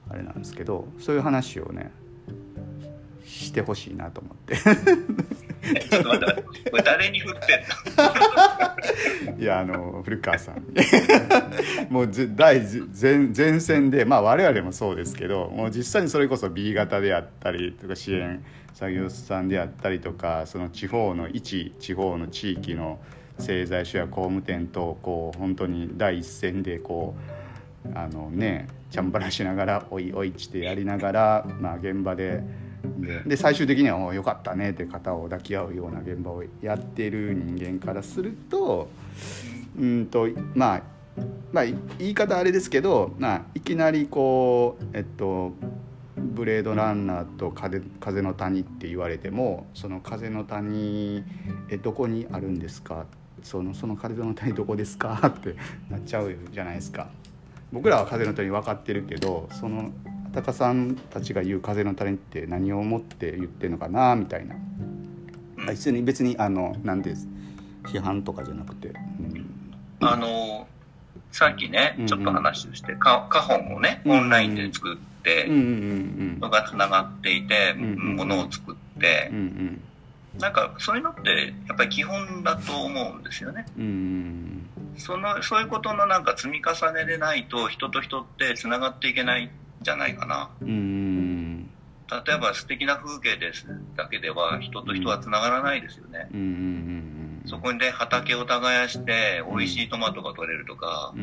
[0.09, 1.91] あれなんですけどそういう話をね
[3.25, 4.55] してほしいなと思って。
[4.57, 7.59] ちょっと待って誰に振ってん
[9.37, 9.39] の？
[9.39, 10.63] いやあの古川さんに
[11.89, 18.43] もうぜ第ぜ前前線でまあ我々もそうですけどもう実際にそれこそ B 型であったりとか支援
[18.73, 22.99] 作業者さんであったりとかその地方の一地方の地域の
[23.39, 27.42] 製材所や工務店とこう本当に第一線でこう
[27.93, 32.43] あのねチャンバラしながら「おいおい」ってやりながら、まあ、現場で。
[32.97, 38.89] でで最終的には「およかったね」って肩を抱き合うような現場をやってる人間からすると
[39.79, 40.83] うんとまあ
[41.53, 45.53] まあい言い方あれですけど、まあ、いきなりこうえっと
[46.19, 51.23] 「ブレードランナー」と風「風の谷」って言われてもその風の谷
[51.69, 53.05] えどこにあるんですか？
[53.43, 55.21] そのその風の谷どこですか？
[55.25, 55.55] って
[55.89, 57.07] なっちゃうじゃないですか。
[57.73, 59.91] 僕らは風の谷分かってるけどその
[60.31, 64.55] 高さんたちが言う風の谷って何を思って言ってるのかなみたいな。
[64.55, 65.65] うん。
[65.65, 67.27] 別に別にあのなんです。
[67.83, 69.49] 批判とかじゃなくて、うん。
[70.01, 70.67] あの
[71.31, 72.07] さっきねうんうん。
[72.07, 78.15] ちょっと話をして、かカホンをねうんオンラインで作って、うんうんのがつながっていて、うんうん。
[78.15, 79.29] ものを作って。
[79.31, 79.81] うんう、ん。
[80.39, 83.65] なんかそういうのってやっぱり基本だと思うんですよね。
[83.77, 89.49] うんうんそのそういうことのなんか積み重ねでないと人と人ってつながっていけないん
[89.81, 90.51] じゃないかな。
[90.61, 90.69] うん。
[90.69, 91.69] うん
[92.25, 96.27] 例えば素敵な風景ですだけでは人と人はつながらないですよね。
[97.45, 101.13] そこにね畑を耕して美味しいトマトが取れるとか。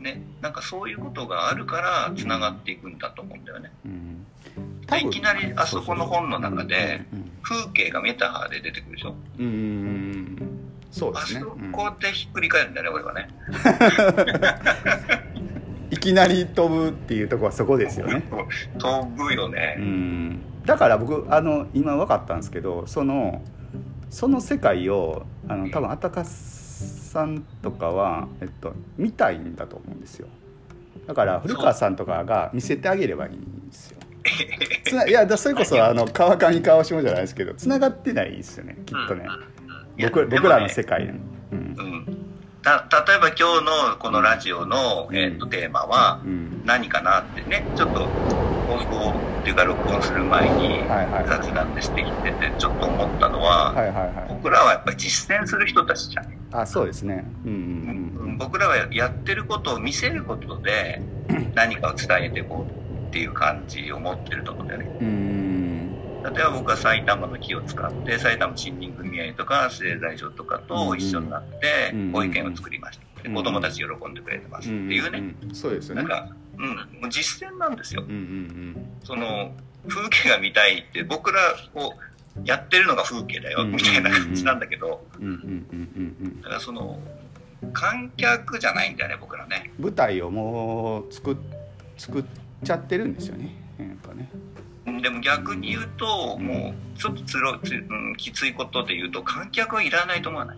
[0.00, 3.70] ね、なんかそういうことがあるからつながっていくんだと思うんだよね。
[4.98, 7.30] いきなりあそこの本の中でうん。
[7.42, 9.14] 風景がメタファーで出てくるでしょ。
[9.38, 9.46] うん。
[9.46, 9.52] うん。
[9.52, 9.56] う
[9.96, 9.99] ん
[10.90, 13.28] そうであすね、そうんこでひっくり返るんだよね、俺はね。
[15.90, 18.22] いきなり飛ぶっていうところはそこですよね。
[18.78, 19.76] 飛ぶよね。
[19.78, 20.40] うん。
[20.64, 23.42] だから僕あの今分かったんですけどその
[24.08, 30.28] その世界をあの多分あたかさんとかは、えっと、見たいんだと思うんですよ。
[31.06, 33.98] だから古川さんとかが見せてあげればいいんですよ。
[34.84, 39.24] つないやだそれこそあの川上川下じゃないですけどつながってないですよねきっとね。
[39.24, 39.30] いや
[40.02, 41.18] 僕僕らので世界に、うん。
[41.52, 42.06] うん。
[42.62, 43.42] た、例えば今日
[43.90, 45.16] のこのラジオの、うん。
[45.16, 48.06] えっと、テーマはうん、何かなってね、ちょっと
[48.68, 50.84] 放送っていうか録音する前に
[51.26, 54.26] 雑談でしてきてて、ちょっと思ったのは、はいはいはい。
[54.28, 56.40] 僕らはやっぱり実践する人たちじゃん。
[56.52, 57.24] あそうですね。
[57.44, 58.38] うんうんうん。
[58.38, 61.00] 僕らはやってることを見せることで
[61.54, 64.98] 何かを伝えていこうっていう感じを持ってると思うんだよね。
[65.00, 65.39] うん
[66.22, 73.22] 例えば僕は埼玉の木を使って埼玉森林組合とか製材所とかと一緒になってうんご意見を作りました。
[73.22, 75.34] でうん子供たち喜んでくれてますっていうね。
[75.42, 76.02] うんそうですよね。
[76.02, 76.28] なんか、
[76.58, 76.74] うん、も
[77.06, 78.02] う実践なんですよ。
[78.02, 79.52] うんうんその
[79.88, 81.40] 風景が見たいって僕ら
[81.74, 81.94] を
[82.44, 83.72] やってるのが風景だようん。
[83.72, 86.40] みたいな感じなんだけど、うんうんうんうんうん。
[86.42, 86.98] だからその
[87.72, 89.70] 観客じゃないんだよね僕らね。
[89.78, 91.36] 舞台をもう作っ
[91.96, 92.24] 作っ
[92.64, 93.54] ちゃってるんですよね。
[93.78, 94.30] やっぱね
[95.00, 100.56] でも逆に言うと、もうちょっとつろつ、うん、きついことで言うと観客はいらないと思わない。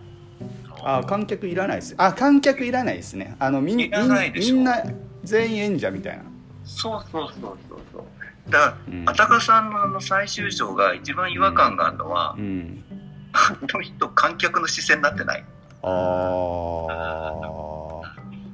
[0.85, 1.95] あ観客いらないです。
[1.97, 3.35] あ観客いらないですね。
[3.39, 4.55] あのみんみいらないでしょ。
[4.55, 4.83] んみんな
[5.23, 6.23] 全員演者みたいな。
[6.65, 8.03] そうそうそうそうそう。
[8.51, 9.09] だから、うん。
[9.09, 12.83] あたかさんのあの最終章が一番違和感があるのは、うん。
[13.33, 15.45] あの人観客の視線になってない。
[15.81, 17.53] あー。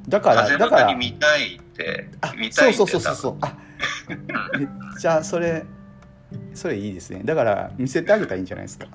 [0.07, 3.37] だから風のだから谷見たいってあ見たいってそうそうそうそうそう。
[3.41, 3.55] あ
[4.09, 4.67] めっ
[4.99, 5.65] ちゃそれ
[6.53, 7.21] それいいですね。
[7.23, 8.87] だから見せてあげたらいいんじゃないですか。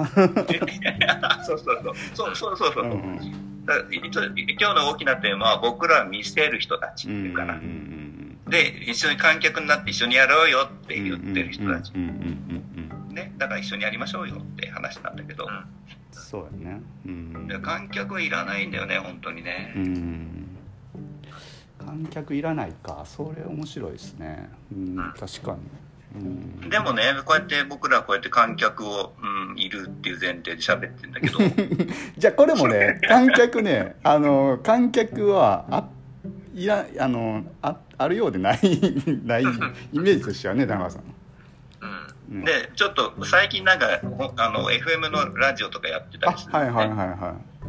[1.44, 1.94] そうそうそう。
[2.14, 15.48] そうそうそうそう、うん今日の大きなテーマは僕らは見せる人たちっていうかな、うんうんで一緒に観客になって一緒にやろうよって言ってる人たち、うんうんうんうんうんね、だから一緒にやりましょうよって話なんだけど、
[16.11, 16.83] そうやね。
[17.07, 20.54] うんで観客はいらないんだよね本当にね、うん
[21.85, 23.03] 観客いらないか。
[23.05, 24.49] それ面白いですね。
[24.73, 25.59] うん確かに。
[26.14, 26.70] うん。
[26.70, 31.38] でもねこうやって僕らこうやって観客を、うん、いるっていう前提で喋ってんだけど。
[32.16, 35.88] じゃあこれもね観客ねあの観客はあ
[36.55, 38.59] いらあのああるようでない
[39.25, 39.47] ないイ
[39.99, 41.03] メージとしてはね田中さん、
[42.31, 42.38] うん。
[42.38, 42.44] うん。
[42.44, 47.64] でちょっと最近なんかほあの FM のラジオとかやってたありする、はいはいはいはい。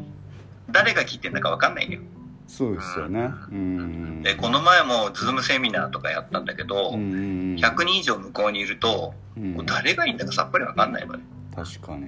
[0.71, 1.99] 誰が聞いてんだか分かんないよ
[2.47, 3.31] そうですよね。
[3.51, 4.21] うん。
[4.21, 7.15] でこの前もズームセミナーとかやったんだけど、うんう
[7.55, 9.65] ん100人以上向こうにいると、うん。
[9.65, 11.23] 誰がいいんだかさっぱり分かんないのね
[11.55, 12.07] 確かに。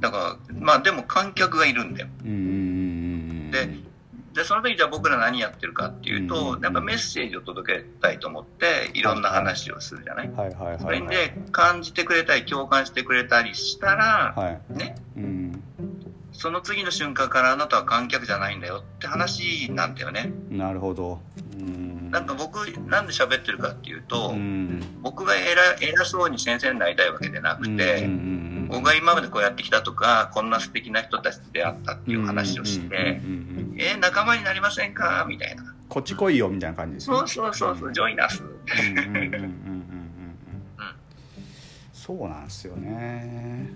[0.00, 2.08] だからまあでも観客がいるんだよ。
[3.50, 3.90] で
[4.32, 11.08] でその時じゃあ僕ら何やってるかっていうと、うんやっぱメッセージを届けたいと思っていろんな話をするじゃない、はいはいそはいはい。
[11.08, 14.60] れで感じてくれたり共感してくれたりしたら、はい。
[14.72, 14.94] ね？
[15.16, 15.62] うん
[16.32, 20.32] その次の瞬間からあなたは観客じゃないんだよって話なんだよね。
[20.50, 21.20] なるほど。
[21.58, 22.10] うん。
[22.10, 24.82] なんか僕なんで喋ってるかっていうと、うん。
[25.02, 35.26] 僕が偉偉そうに先生になりたいわけでなくて、うんうんうん僕が今までこうやってきたとかこんな素敵な人たちと出会ったっていう話をして、うんうんうんうんえー仲間になりませんか？
[35.28, 35.74] みたいな。
[35.88, 37.16] こっち来いよみたいな感じですね。
[37.16, 38.44] そうそうそうそうジョイナス。
[38.44, 39.32] うんうんうんうんうんうん。
[39.34, 39.44] うん。
[41.92, 43.72] そうなんですよね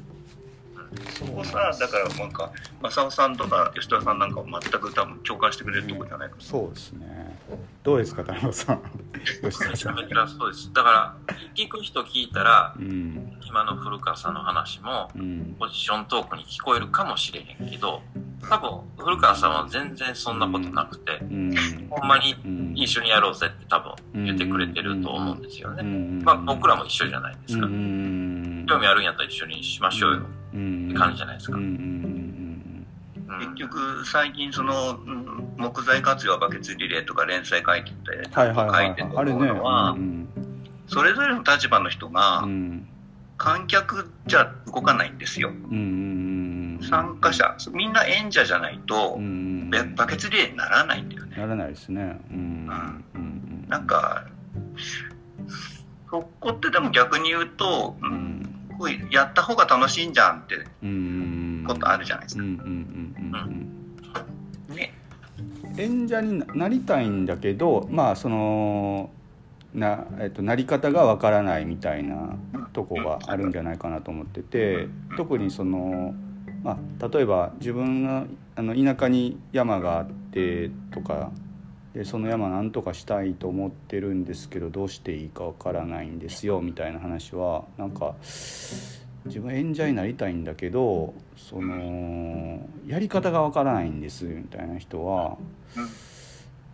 [1.18, 2.52] そこさだからなんか
[2.82, 7.38] 正雄さんとか吉田さんなんかも全く多分共感してくれるとこじゃないかそうですね。
[7.82, 8.80] どうですか田中さん。
[9.42, 9.70] 吉田さん。
[9.70, 10.72] めちゃめちゃそうです。
[10.72, 13.38] だから、聞く人聞いたら、うん。
[13.46, 15.54] 今の古川さんの話も、うん。
[15.58, 18.02] ポジショントークに聞こえるかもしれへんけど、
[18.48, 21.54] 多分、古川さんは全然そんなことなくて、うん。
[21.90, 25.82] ほんまにうん一緒にやろうぜって多分言ってくれてると思うんですよね。
[26.24, 27.66] まあ僕らも一緒じゃないですか。
[27.66, 28.66] うん。
[28.68, 30.18] 興味あるんやったら一緒にしましょうよ。
[30.18, 31.56] うんって感じじゃないですか。
[31.56, 31.64] うん。
[31.64, 31.70] うん。
[31.72, 31.76] う
[32.10, 32.64] ん
[33.40, 37.96] 結局最近そのうん木材活用バケツリレーとか連載書いてて
[38.34, 40.28] 書いててあれね思うのはうん
[40.86, 42.86] それぞれの立場の人がうん
[43.36, 45.48] 観客じゃ動かないんですよ。
[45.48, 46.78] うん。
[46.80, 46.86] うん。
[46.88, 51.36] 参加者みんな演者じゃないとうんババケツリレーにならないんだよね。
[51.36, 52.20] ならないですね。
[52.30, 53.02] うん。
[53.14, 53.66] うん。
[53.68, 54.24] なんか
[56.10, 61.64] そこってでも逆に言うと、う、うんんこうやった方が楽しいんじゃんってうん。
[61.66, 62.58] ことあるじゃないですか、ね。
[65.76, 69.10] 演者になりたいんだけどまあその
[69.74, 72.36] な,、えっと、なり方がわからないみたいな
[72.72, 76.14] とこがあるんじゃないかなと思ってて特にその、
[76.62, 78.24] まあ、例えば自分が
[78.56, 81.32] あの田舎に山があってとか
[81.94, 88.16] でその山なんとかしたいと思ってるんですけどどうしていいかわからないんですよみたいな話はなんか
[89.26, 95.38] 自分演者になりたいんだけどそのやり方がわからないんですみたいな人は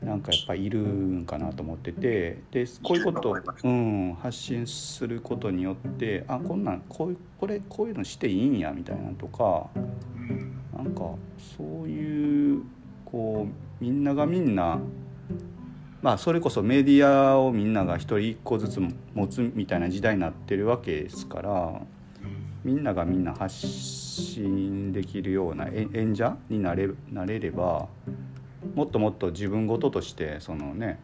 [0.03, 10.57] なんかやっぱいるんかなと思っててでこういうこといると思いますうん、発信することによってあこんなんこういうこれこういうのしていいんやみたいなとかうん。
[10.83, 11.03] なんか
[11.59, 12.63] そういう
[13.05, 14.81] こうみんながみんな
[16.03, 18.81] まあそれこそメディアをみんなが一人一個ずつ
[19.15, 21.81] 持つみたいな時代になってるわけですから
[22.65, 27.89] みんながみんな発信できるようなえ演者になれなれれば
[28.75, 31.01] もっともっと自分事としてそのね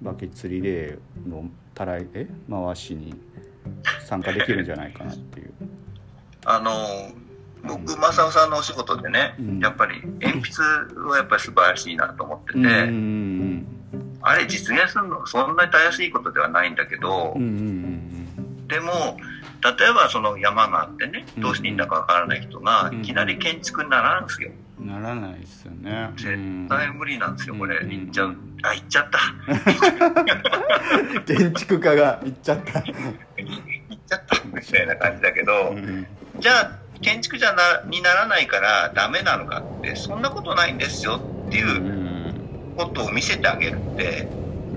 [0.00, 1.44] バケツリレーの
[1.74, 3.14] たらいえ回しに
[4.06, 5.52] 参加できるんじゃないかなっていう。
[6.44, 6.72] あの
[7.64, 10.62] 僕正雄さんのお仕事でね、うんやっぱり鉛筆
[11.08, 13.17] はやっぱり素晴らしいなと思ってて、うんうん
[14.28, 18.08] あれ実現するのそんなにたやすいことではないんだけど、うんうんうん
[18.68, 19.16] でも
[19.64, 24.50] 例えばその山があってねどうしていいんだかわからない人がうんいきなり建築にならんすよ。
[24.78, 26.10] うんならないですよね。
[26.16, 26.36] 絶
[26.68, 27.78] 対無理なんですよこれ。
[27.78, 28.36] うん行っちゃう。
[28.62, 29.18] あ行っちゃった。
[31.24, 32.80] 建築家が言っちゃった。
[32.80, 32.94] 行っ
[34.06, 34.44] ちゃった。
[34.44, 36.06] みたいな感じだけど、うん
[36.38, 41.80] じゃあ建築じゃなにならないからダメなのかってそんなことないんですよっていう
[42.78, 44.28] ことを見せてあげるって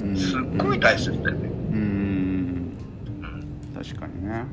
[0.01, 1.51] うんすっごい大切だよね。
[1.71, 1.77] うん。
[1.77, 3.73] うん。
[3.75, 4.45] 確かにね。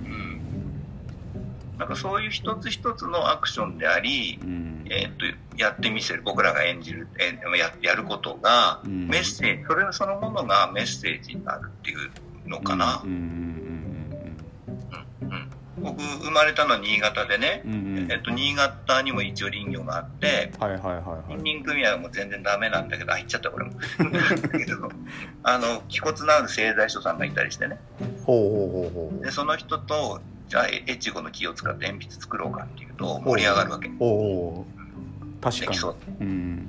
[0.00, 1.78] うん。
[1.78, 4.84] なんかそういう一つ一つのアクションであり、うん。
[4.88, 5.26] えー、と
[5.58, 6.22] やってみせる。
[6.24, 9.08] 僕らが演じる、えーややることが、うん。
[9.08, 13.02] メッセージそれそのものがメッセージになるっていうのかな。
[13.04, 13.10] う、ん。
[13.10, 13.75] うん
[15.86, 17.74] 僕生まれたのは新潟でね、うんう
[18.06, 18.12] ん。
[18.12, 20.52] えっと、新潟にも一応林業があって。
[20.58, 21.36] はいはいはいはい。
[21.36, 23.12] 森林組合はもう全然ダメなんだけど。
[23.12, 24.90] あ言っちゃったこれも だけど。
[25.42, 27.78] あの気骨のある製材所さんがいたりしてね。
[28.24, 33.90] ほうほうほうほうでその人とじゃあ越後の木を使って鉛筆作ろうかっていうと盛り上がるわけ。
[34.00, 34.66] おお
[35.40, 35.68] 確かに。
[35.68, 35.96] できそう。
[36.20, 36.68] うん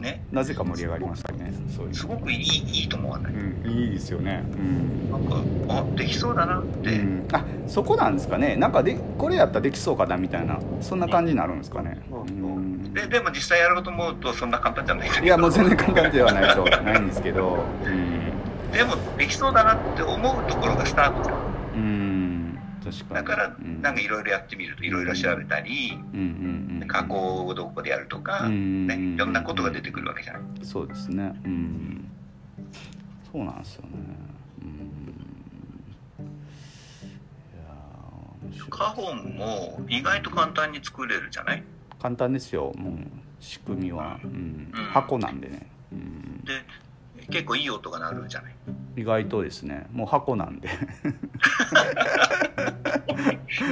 [0.00, 0.24] ね。
[0.32, 1.52] なぜか盛り上がりましたね。
[1.74, 1.94] そういう。
[1.94, 4.42] すごくいいいいと思わない、うんいいですよね。
[4.52, 5.10] うん。
[5.10, 5.36] なんか
[5.68, 7.28] あできそうだなって、うん。
[7.32, 8.56] あそこなんですかね。
[8.56, 12.00] なんかでこれやったらできそうかなみたいなそんな感じになるんですかね。
[12.10, 12.92] うん。
[12.94, 15.24] ででも実際やろうと思うとそんな簡単じゃない。
[15.24, 17.58] いやもう全然簡単ではないとないんですけど。
[17.84, 18.72] うん。
[18.72, 21.24] でもできそうだなって思うところがスタート。
[21.24, 21.59] じゃん
[23.10, 23.82] だからうん。
[23.82, 25.98] なんかいろいろやってみるといろいろ調べたり
[26.86, 30.42] 加工をどこでやるとか、うんね、いろんなことが出てくるわけじゃない。
[30.62, 31.32] そうですね。
[31.44, 32.10] うん。
[33.32, 33.88] そうなんですよね。
[34.62, 34.68] うん。
[38.54, 41.62] いやカホンも意外と簡単に作れるじゃない？
[42.00, 42.72] 簡単ですよ。
[42.76, 42.94] もう
[43.38, 44.72] 仕組みは、うん。
[44.74, 44.84] うん。
[44.92, 46.64] 箱なんでね、うん、で
[47.30, 48.54] 結構いい音が鳴るじゃない
[48.96, 50.68] 意外とですねもう箱なんで。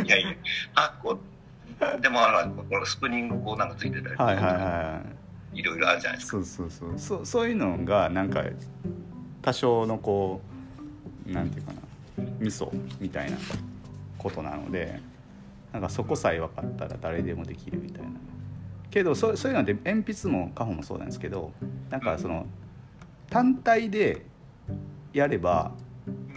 [0.05, 0.29] いやいや
[0.75, 5.03] あこうでもあのこのスプリングこうなんかついてたりとか、はいはいは
[5.55, 5.63] いい。
[5.63, 6.39] ろいろあるじゃないですか。
[6.39, 6.99] そうそうそう。
[6.99, 8.45] そうそういうのがなんか
[9.43, 10.41] 多少のこ
[11.29, 11.81] うなんていうかな
[12.41, 13.37] 味噌みたいな
[14.19, 15.01] ことなので
[15.73, 18.11] なんかそこさえ分かったら誰でもできるみたいな。
[18.91, 21.53] けどそうそういうので鉛筆もカホもそうなんですけど
[21.91, 22.47] なんかその
[23.29, 24.25] 単体で
[25.13, 25.73] やれば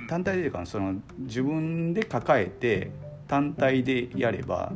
[0.07, 2.91] 単体でというかその自分で抱えて
[3.28, 4.74] 単体でやれば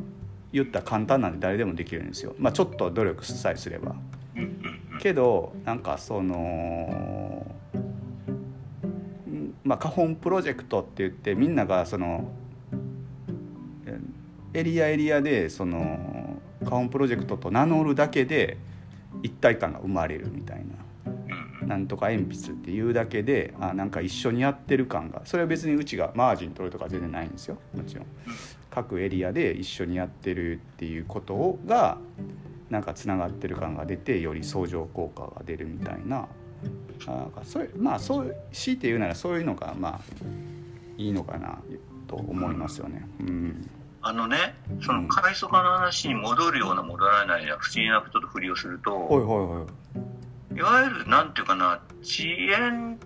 [0.52, 2.34] 言ったら簡単なんで誰でもできるんですよ。
[2.38, 3.94] まあちょっと努力さえすれば。
[4.98, 7.46] けどなんかその
[9.28, 12.30] んまあ花本プロジェクトって言ってみんながその
[13.84, 14.00] え
[14.54, 18.56] エリアエリアでその花本プロジェクトと名乗るだけで
[19.22, 20.85] 一体感が生まれるみたいな。
[21.66, 27.58] うんなんとか鉛筆っていうだけであなんか一緒にやってる感がそれは別にうちがマージン取るとか全然ないんですよ。
[27.74, 28.06] もちろん。
[28.70, 31.98] 各エリアで一緒にやってるっていうことが
[32.68, 36.28] なんかつながってる感が出てより相乗効果が出るみたいな。
[37.06, 40.00] あなんかそういうまあそう強いて言うならそういうのがまあ
[40.96, 41.58] いいのかな
[42.06, 43.06] と思いますよね。
[43.20, 43.70] うん。
[44.02, 49.66] あのねその海藻化の話に戻るような戻らないような不思議なことと振りをすると、ほいほ
[50.56, 52.98] いわゆるなんていうかな遅延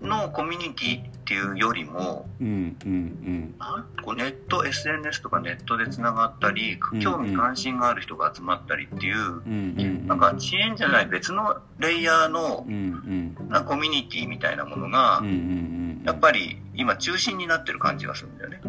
[0.00, 10.06] のコミュニティっていうよりもうんうんなんこうネット SNS とかネットでつながったりうん興味関心がある人が集まったりっていう、うんうんうん。
[10.06, 13.48] なんか遅延じゃない別のレイヤーのうんうん。
[13.48, 16.02] なコミュニティみたいなものが、うんうんうん。
[16.04, 18.60] やっぱり今中心になってる感じがするんだよね。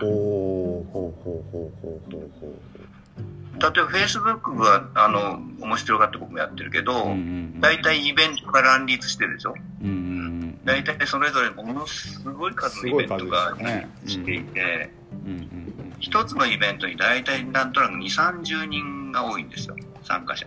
[0.00, 2.30] ほうほうほうほうほうほう。
[2.40, 2.73] ほ
[3.58, 7.14] 例えば Facebook があの面白がって僕もやってるけど、ううんう
[7.56, 7.60] ん。
[7.60, 9.54] 大体イベントが乱立してるでしょ？
[9.82, 13.54] うんうん大体それぞれものすごい数のイベントが
[14.06, 15.94] していて、うんうんうん。
[16.00, 20.46] 一つのイベントに大体なんとなく2、30人が多いんですよ、参加者。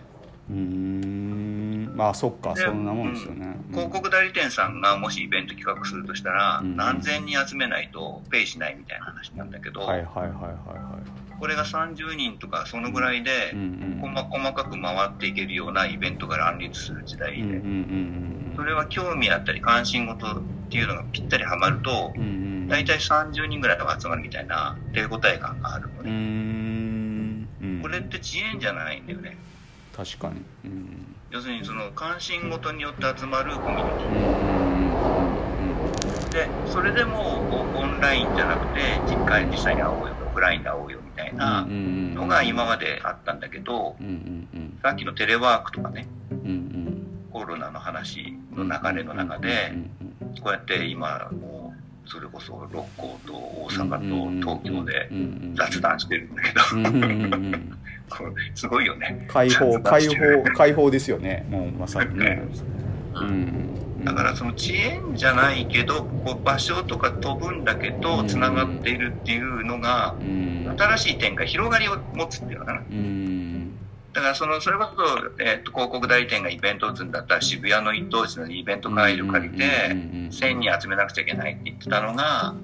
[0.50, 1.92] うーん。
[1.94, 3.74] まあそっかでそんなもんですよね、うん。
[3.74, 10.98] 広告代理店さんがもしイベント企画するとしたら、うん何千人集めないとペイしないみたいな話なんだけど、はいはいはいはいは
[11.38, 13.54] これが30人とかそのぐらいで
[14.00, 17.62] 細細かく回っていけるようなイベントが乱立する時代で、
[18.56, 22.12] それは興味あったり関心事っていうのがぴったりはまると
[22.68, 26.02] 大体30人ぐらいが集まるみたいな手応え感があるの。
[26.02, 26.10] で、
[27.82, 29.36] これって遅延じゃないんだよね。
[29.96, 30.42] 確かに。
[30.64, 31.14] うん。
[31.30, 34.68] 要するにその関心事によって集まるコミュニティ。
[36.32, 37.40] でそれでも
[37.74, 39.16] オンラインじゃなくて実
[39.58, 43.96] 際に会おうよオフラインで会おうよみたいなのが今まであったんだけど
[44.82, 46.06] さっきのテレワークとかね
[47.32, 49.72] コロナの話の流れの中で
[50.42, 51.74] こうやって今も
[52.06, 55.10] うそれこそ六甲と大阪と東京で
[55.54, 56.60] 雑談してるんだけど
[58.54, 59.26] すごいよね。
[59.28, 61.46] 解放解放解放ですよね。
[61.50, 62.42] もうまさにね。
[63.14, 70.74] ううんんだからその遅延じゃないけどこう場所とか飛ぶんだけどつながっているっていうのがうん。
[70.76, 72.80] 新しい展開広がりを持つっていうのかな。
[72.80, 73.76] うん。
[74.12, 82.54] だからそのそれこそ、えー、と広告代理店がイベントを打つんだったら渋谷の一等地のイベント会場借りて1000人集めなくちゃいけないって言ってたのが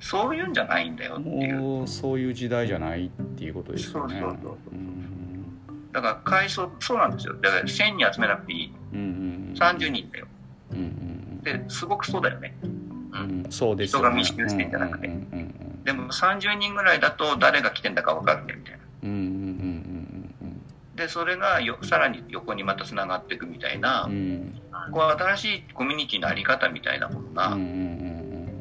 [0.00, 1.88] そういうんじゃないんだよっていう。
[1.88, 4.20] そういう時代じゃないっていうことですよね。
[4.20, 4.74] そうそうそうう。
[4.74, 5.58] ん
[5.92, 7.34] だから階層そうなんですよ。
[7.40, 8.72] だから1000人集めなくていい。
[8.92, 10.26] うんうん30人だよ
[10.72, 12.56] うんうんですごくそうだよね。
[12.62, 13.44] うん。
[13.44, 13.50] うん。
[13.50, 14.08] そうですよね。
[14.08, 18.78] 人が密集してんじゃなくてうんうんでも30人ぐらいだと誰が来てんだか分かるねみたいな。
[19.04, 20.62] うんうんうんうん
[20.96, 24.12] でそれがよさらに横にまたつながっていくみたいな、うん。
[24.12, 24.60] うん
[24.92, 28.16] こう新しいコミュニティのあり方みたいなものが、うんうんうん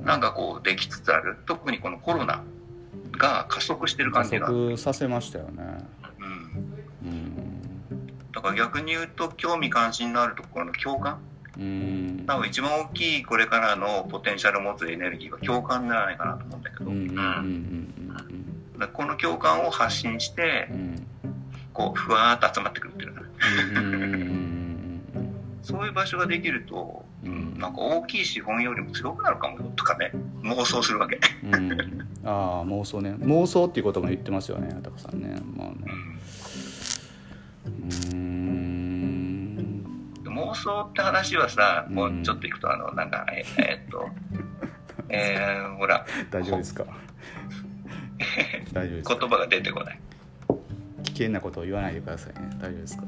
[0.06, 1.38] なんかこうできつつある。
[1.48, 2.44] 特にこのコロナ
[3.18, 4.48] が加速してる加感じが。
[4.48, 5.64] ある、速させましたよね。
[6.20, 8.32] うん、うん。
[8.32, 11.20] だから逆に言うと興味関心のあるところの共感
[11.58, 12.24] うん。
[12.28, 16.98] 多分一番大きいこれからのポテンシャルを持つエネルギーは共感じゃないかなと思うんだけど、うん。
[16.98, 17.08] うん。
[17.08, 18.14] うん。
[18.74, 20.70] だからこの共感を発信して
[21.74, 23.16] こうふわーっと集まってくるっていう
[25.62, 27.58] そういう場所ができるとうん。
[27.58, 27.74] なん。
[27.74, 30.12] か大きい資本よりも強くなるかもよとかね
[30.44, 31.72] 妄想するわけ、うん。
[32.24, 35.22] ああ妄想ね妄想っていうことも言ってますよねタカさん。
[35.22, 35.76] ねまあね
[40.36, 42.20] 妄想って話はさもうん。
[42.22, 44.10] うちょっといくとあのなんかええーっと
[45.10, 46.06] えー、ほら。
[46.32, 46.84] 大丈夫ですか？
[48.74, 49.18] 大丈夫ですか？
[49.20, 50.00] 言葉が出てこない。
[51.04, 52.50] 危険なことを言わないでくださいね。
[52.60, 53.04] 大丈夫ですか？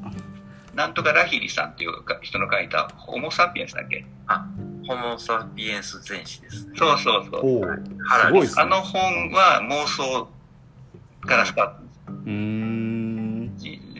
[0.74, 4.04] なんとかラヒリさんっていう人の書いた「ホモ・サピエンス」だっけ？
[4.86, 6.72] ホモ・サピエンス全史ですね。
[6.78, 7.40] そうそうそう。
[7.40, 8.46] おすごい。
[8.46, 10.28] ねあの本は妄想
[11.22, 11.82] からスタート。
[12.08, 12.57] うーん。
[12.57, 12.57] し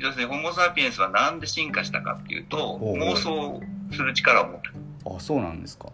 [0.01, 3.61] 要するにホモ・サピエンスはなんで進化したかっていうと妄想
[3.93, 4.75] する力を持ってる。
[5.07, 5.91] あそうなんですか。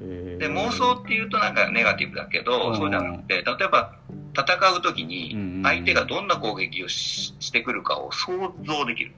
[0.00, 3.94] で妄想っていうとなんかネガティブだけど、うんそうじゃなくて例えば
[4.36, 4.44] 戦
[4.78, 9.12] う時にうん相手がどんな攻撃をししてくるかを想像できる。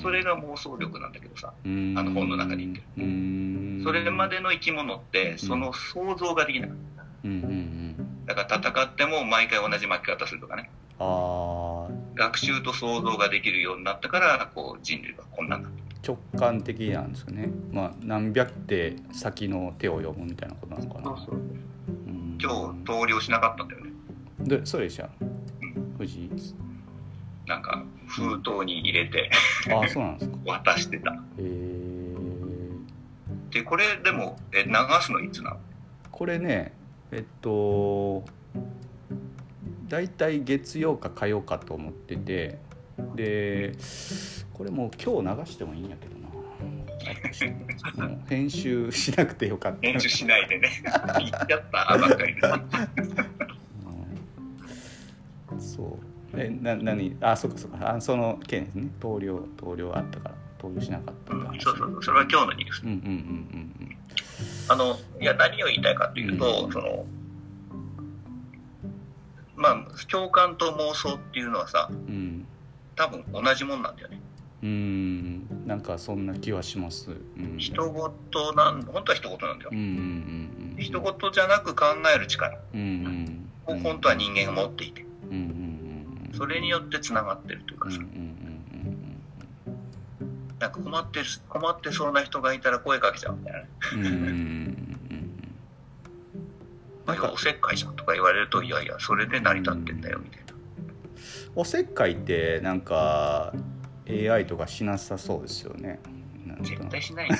[0.00, 3.04] それが妄想力なんだけどさうんあの本の中に言ってる。
[3.04, 7.04] うんそれまでの生き物ってその想像ができなかった。
[8.26, 10.70] だから戦っても毎回同じ巻き方するとかね。
[11.00, 11.06] ああ
[12.18, 15.68] 学習と想像ができるようになったからこう人類はこんなんだ
[16.06, 17.48] 直感的なんですよね。
[17.72, 21.10] まあ何百手先の手を読むみたいなことなのかな。
[21.10, 21.34] う
[22.10, 22.38] ん。
[22.40, 23.92] 今日投了しなかったんだよね。
[24.40, 25.08] でそれでした？
[25.98, 26.30] 藤井。
[27.46, 29.30] なんか封筒に入れて
[29.72, 30.36] あそうなんですか。
[30.46, 31.12] 渡してた。
[31.12, 32.14] へえ
[33.50, 35.56] でこれでもえ流すのいつなの？
[36.12, 36.72] これね
[37.10, 38.24] えっと
[39.88, 42.58] 大体月曜か火曜かと思ってて
[43.14, 43.72] で
[44.52, 46.28] これもう今日流してもいいんやけどな。
[48.06, 49.78] もう編集しなくてよかった。
[49.80, 50.68] 編集しないでね。
[51.18, 52.40] 言っちゃったばっかりで。
[55.52, 55.60] うん。
[55.60, 55.98] そ
[56.34, 56.40] う。
[56.40, 57.16] えな何？
[57.20, 57.94] あそうかそうか。
[57.94, 58.88] あその件ですね。
[59.00, 60.34] 投了投了あったから。
[60.58, 61.62] 投了しなかったって話。
[61.62, 62.02] そうそうそう。
[62.02, 62.82] それは今日のニュース。
[62.82, 63.96] うんうんうん
[64.70, 66.72] あのいや何を言いたいかというと、うん。
[66.72, 67.06] その
[69.58, 71.96] まあ共感と妄想っていうのはさうん。
[71.96, 72.46] うん
[72.98, 74.20] 多分同じもんなんだよね。
[74.60, 75.66] うん。
[75.66, 77.12] なんかそんな気はします。
[77.12, 77.56] うん。
[77.56, 79.70] 人事なん本当は人事なんだよ。
[79.72, 80.82] うんうんうんうん。
[80.82, 82.58] 人事じゃなく考える力。
[82.74, 85.02] うんうんを本当は人間が持っていて。
[85.02, 87.98] うんうんうんそれによってつながってるというかさ。
[87.98, 88.38] うんうんうん
[90.58, 93.68] なんか困ってる困ってそうな人がいたら声かけちゃうみたいなね。
[93.92, 94.67] うん
[97.08, 97.24] うんうんうん。
[97.24, 100.46] うんまあ、おせっかいじゃんとか言われるといやいやそれで成り立ってんだよみたいな。
[101.54, 103.52] おせっかいってなんか
[104.08, 105.98] AI とかしなさそうですよね。
[106.62, 107.28] 絶対しない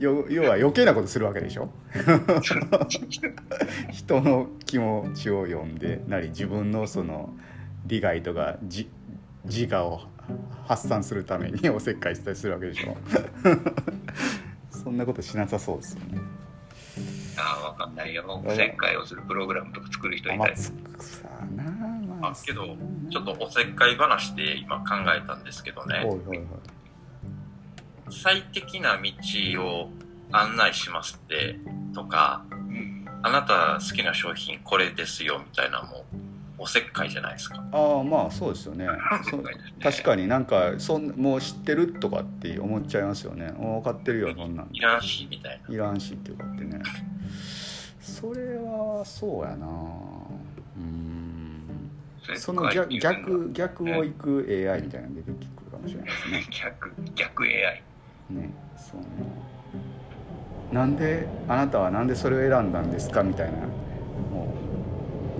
[0.00, 0.24] よ。
[0.30, 1.68] 要は余計なことするわけでしょ？
[3.90, 7.34] 人の気持ちを読んでなり自分のその
[7.86, 8.86] 利害とか自
[9.44, 10.00] 自我を
[10.66, 12.96] 発散するためにおせっかいしたりするわけでしょ？
[14.70, 16.18] そんなことしなさそうですよね
[17.36, 18.24] ああわかんないよ。
[18.44, 20.54] おせっかいをするプログラムとか作る人いたり。
[22.20, 22.76] まあけど
[23.10, 26.04] ちょっとおせっかい話で今考えたんですけどね。
[28.10, 29.90] 最適な道を
[30.32, 31.58] 案内しますって
[31.94, 33.00] とかうん。
[33.22, 36.04] あなた好きな商品これですよみたいなのも
[36.62, 37.64] おせっかいじゃないですか。
[37.72, 38.84] ああまあそうですよね。
[38.86, 38.92] ね
[39.82, 43.50] 確かになんかそんもう知ってるとかって思っちゃいますよね。
[43.58, 44.68] 分かってるよそんなん。
[44.70, 45.74] いらんしみたいな。
[45.74, 46.82] いらんしっていうかってね。
[47.98, 49.66] それはそうやな。
[50.76, 51.90] うん。
[52.36, 56.44] その逆逆逆を行く AI みたいなの出てくるかもしれないですね。
[56.62, 57.82] 逆逆 AI
[58.28, 59.00] ねそう。
[59.00, 59.06] ね
[60.72, 63.22] なんであなたはなんでそれを選んだんですか？
[63.22, 63.58] みたいな。
[64.30, 64.69] もう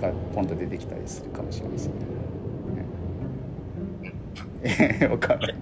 [0.01, 1.94] がポンと出てきたりするかもしれないですね。
[4.62, 5.55] ねえわかんない。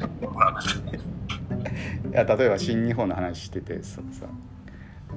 [2.10, 4.26] いや例えば新日本の話しててそのさ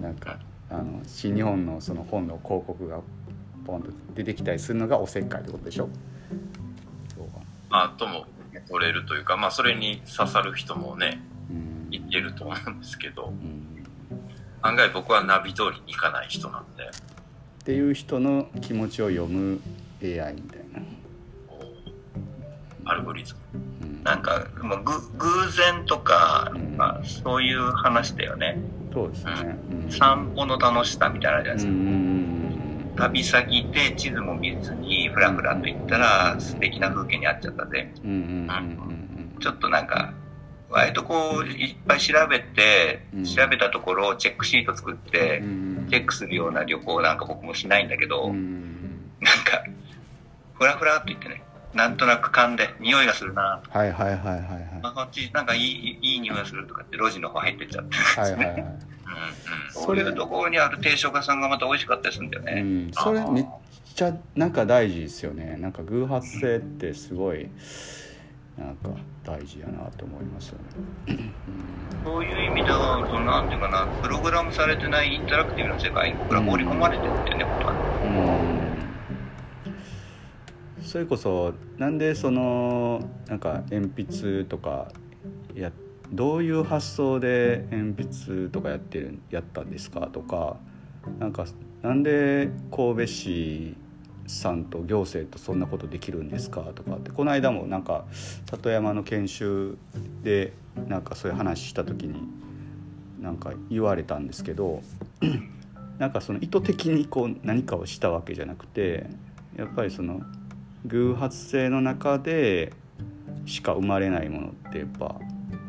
[0.01, 2.99] なんかあの新日本のその本の広告が
[3.65, 5.89] ポンと出てきたりするのがおせっかいってことでしょ？
[7.69, 8.26] まあ、とも
[8.67, 11.88] 取れるというか、まあ、それに刺さる人もね、うん。
[11.93, 13.86] いってると思うんですけど、うん。
[14.61, 16.91] 案外僕はナビ通りに行かない人なんで、
[17.62, 19.62] っていう人の気持ちを読む
[20.01, 20.82] AI みたいな、
[22.86, 23.39] アルゴリズム。
[23.84, 26.76] うん、なんか、もうぐ偶然とか、うん。
[26.76, 28.57] まあ、そういう話だよね。
[28.91, 31.70] そうですね、うん、散歩の楽しさみたいなじゃないで
[32.95, 33.05] すか。
[33.07, 37.93] 旅先で地図も見ずにフラフラと行ったら素敵な風景にあっちゃったぜ。
[38.03, 40.14] うんうんちょっとなんか、
[40.70, 49.12] 割とこう、いっぱい調べてうん、調べたところをチェックシート作っうんうて、んチェックするような旅行なんか僕もしないんだけど、うん。
[49.20, 49.64] なんか、
[50.54, 53.60] ふらふらっと言ってね、なんとなく噛んで、匂いがするな。
[53.64, 54.80] とか、はいはいはいはい。
[54.84, 58.54] あこっちなんかいいいい匂いがするとかって路地の方入ってっちゃって、はいはいはい。
[58.54, 58.80] は いうんうん。
[59.74, 62.62] そういうところにある定食屋さんがまた美味しかったりするんだようね。
[62.62, 63.46] ん、それめっ
[63.94, 65.58] ちゃなんか大事ですよね。
[65.60, 67.50] なんか偶発性ってすごい
[68.58, 68.89] なんか
[69.24, 70.60] 大事やなと思いますよ
[71.08, 71.34] ね、
[72.04, 77.74] そういう意味では、そのなんていうかな、プログラムされてないインタラクティブな世界に僕ら盛り込まれてるってね、ことは。
[80.78, 84.91] うん、それこそなんでそのなんか鉛筆とか
[85.56, 85.72] や
[86.12, 90.58] どういう発想で鉛筆とかやってるやったんですかとか
[91.20, 91.45] なんか
[91.82, 93.78] なんで神戸市
[94.32, 98.06] さんと行政とそんなことできるんですかとかってこの間もなんか
[98.50, 99.78] 里山の研修
[100.24, 100.54] で
[100.88, 102.28] なんかそういう話した時に
[103.22, 104.82] なんか言われたんですけど
[106.00, 109.08] なんかその意図的にこう何かをしたわけじゃなくて
[109.58, 110.22] やっぱりその
[110.86, 112.74] 偶発性の中で
[113.46, 115.16] しか生まれないものってやっぱ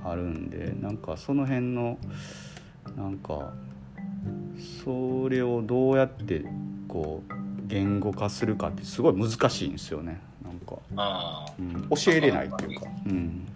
[0.04, 1.98] あるんでなんかその辺の
[2.96, 3.52] なんか
[4.84, 6.44] それをどうやって
[6.88, 7.41] こう
[7.72, 10.20] 言語化するかってすごい難しいんですよね。
[10.44, 13.48] なんか、あうん、教えれないっていうか、うん、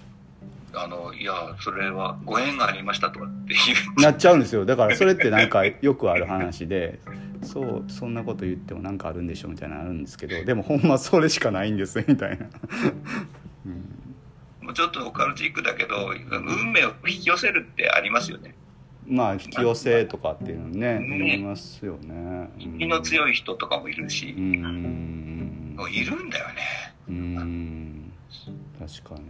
[0.72, 3.56] あ、あの、いや、それはご縁がありましたとかってい
[3.98, 4.00] う。
[4.00, 4.64] なっちゃうんですよ。
[4.64, 6.98] だからそれってなんかよくある話で
[7.44, 12.46] そうそんなこと言ってもなんかあるんでしょみたいなのあるんですけどでもほんまそれしかないんですみたいな、
[13.66, 13.72] うん、
[14.62, 18.54] もうちょっとオカルチックだけど、運命を引き寄せるってありますよね。
[19.08, 21.18] まあ引き寄せとかっていうのねね。
[21.18, 22.50] 言いますよね。
[22.58, 24.34] 気の強いい人とかもいるし。
[24.36, 25.76] う、ん。
[25.90, 26.54] いるんだよね。
[27.08, 28.12] うん。
[28.78, 29.20] 確か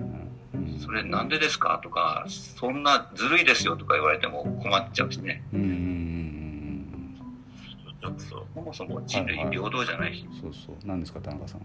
[0.55, 1.79] にそれなんでですか？
[1.83, 5.43] とか、そんなずるいですよとか言われても困っちゃうしね。
[5.53, 7.14] うん。
[8.01, 10.27] ちょっと、そもそも人類平等じゃないし。
[10.41, 10.77] そうそう。
[10.85, 11.64] 何ですか田中さんい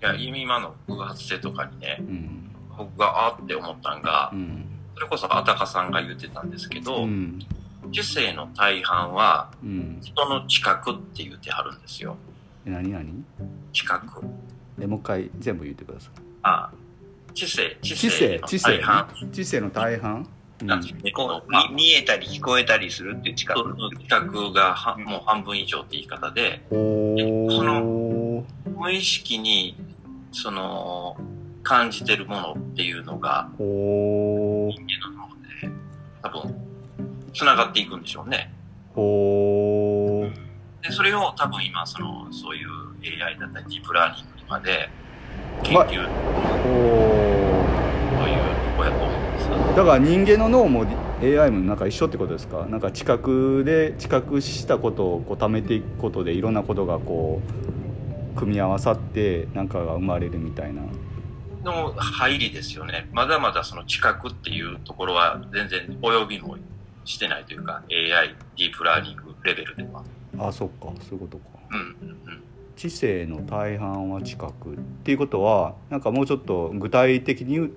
[0.00, 2.50] や、今の偶発性とかにね、うん。
[2.76, 4.66] 僕があって思ったんがう、ん。
[4.81, 7.38] それこそあたかさんが言ってたんですけど、うん。
[7.92, 9.98] 知性の大半はうん。
[10.00, 12.16] 人の知覚って言ってはるんですよ。
[12.64, 13.24] え何何？
[13.72, 14.24] 知覚。
[14.80, 16.10] えもう一回全部言ってください。
[16.42, 16.70] あ
[17.34, 19.08] 知性、知知性の知性大半。
[19.32, 20.28] 知性の大半、
[20.60, 20.68] うん。
[21.74, 23.74] 見えたり聞こえたりするっていう近く。
[24.00, 26.74] 知覚がはもう半分以上って言い方で、お
[27.50, 28.44] そー
[28.76, 29.76] 無意識に、
[30.30, 31.16] その、
[31.62, 33.70] 感じてるものっていうのが人間
[35.10, 35.28] の脳
[35.64, 35.70] で
[36.22, 36.54] 多分、
[37.34, 38.52] 繋がっていくんでしょうね。
[38.94, 40.32] ほー。
[40.82, 42.68] で、それを多分今、その、そういう
[43.24, 44.88] AI だったり、ディープラーニングとかで、
[45.62, 46.06] 研ま究、
[46.62, 47.66] ほ
[48.20, 49.76] というとこやと思うんです。
[49.76, 50.84] だから人間の脳も
[51.22, 52.66] AI もなんか一緒ってことですか？
[52.66, 57.40] なんか知覚で知覚したことをこう貯めていくことでいろんなことがこ
[58.34, 60.82] う組み合わさってなんかが生まれるみたいな
[61.62, 63.08] の入りですよね。
[63.12, 66.56] まだまだその知覚っていうところは全然及びも
[67.04, 70.02] してないというか、AI、ディープラーニングレベルでは。
[70.38, 71.80] あそっかそういうことかうん、う
[72.30, 72.42] ん。
[72.76, 77.70] 知性の大半は知覚っていうことはなんかもうちょっと具体的に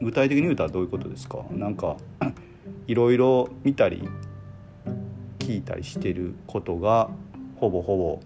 [0.00, 1.38] 具体的に言うたらどういうことですか？
[1.50, 1.96] なんか
[2.86, 4.08] いろいろ見たり
[5.40, 7.10] 聞いたりしてることが
[7.56, 8.20] ほぼほぼ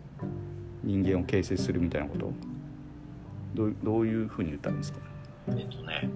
[0.84, 2.32] 人間を形成するみたいなこと？
[3.54, 4.98] どうどういうふうに言ったらいいんですか？
[5.48, 6.08] えっとね、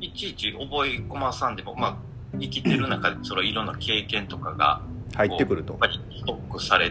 [0.00, 1.96] いちいち覚え込まさんでも、まあ、
[2.40, 4.80] 生きてる中でそのいろんな経験とかが、
[5.14, 5.72] 入ってくると。
[5.74, 5.86] やっぱ。
[5.88, 6.90] りストックされ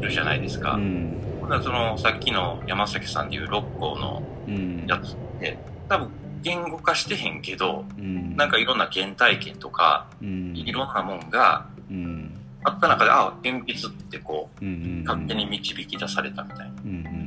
[0.00, 0.74] るじゃないですか。
[0.74, 1.16] うん。
[1.62, 4.86] その、さっきの山崎さんでいう六甲のうん。
[4.86, 5.58] やつって、
[5.88, 6.08] 多分
[6.42, 8.36] 言語化してへんけど、うん。
[8.36, 10.56] なんかいろんな原体験とか、うん。
[10.56, 12.30] いろんなもんがうん。
[12.62, 15.04] あった中で、あ、鉛筆ってこう、うんうん。
[15.04, 16.64] 勝手に導き出されたみたいな。
[16.84, 17.19] うんうんうん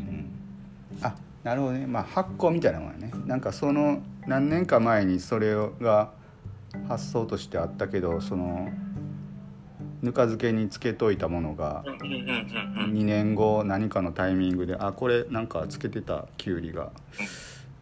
[1.04, 1.86] あなるほどね。
[1.86, 3.12] まあ発行みたいなもんやね。
[3.26, 6.12] なんかその何年か前にそれが
[6.88, 8.70] 発想としてあったけどその
[10.02, 12.94] ぬか漬けにつけといたものがうんうんうんうんうん。
[12.94, 16.92] 2年後何かのタイミングであこれなんかつけてたきゅうりが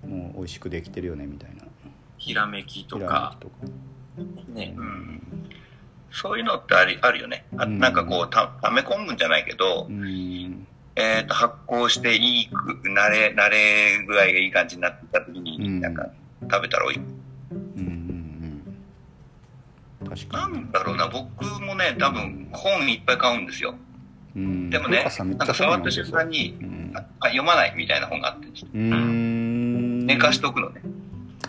[0.07, 1.63] もう美味しくできてるよねみたいな。
[2.17, 4.53] ひらめきとひらかめきとか。
[4.53, 4.73] ね。
[4.77, 5.21] うん。
[6.11, 7.45] そういうのってありあるよね。
[7.57, 7.79] あうん。
[7.79, 12.55] なんかこう、た、溜め込むんじゃないけど、うんえっ、と、発酵していいく、
[12.89, 15.81] 慣れ、慣れ具合がいい感じになった時に、うん。
[15.81, 16.09] なんか、
[16.49, 16.95] 食べたらおい。
[16.95, 16.99] しい。
[16.99, 17.07] うん
[17.77, 18.63] うん
[20.01, 20.09] うん。
[20.09, 23.75] 確かなにんだろうな、僕もね、多分、本いっぱい買うんですよ。
[24.35, 24.69] うん。
[24.69, 30.05] でもねなんか触った瞬間に、うんあ読まないみたいな本があってうーん。
[30.05, 30.81] 寝かしとくのね。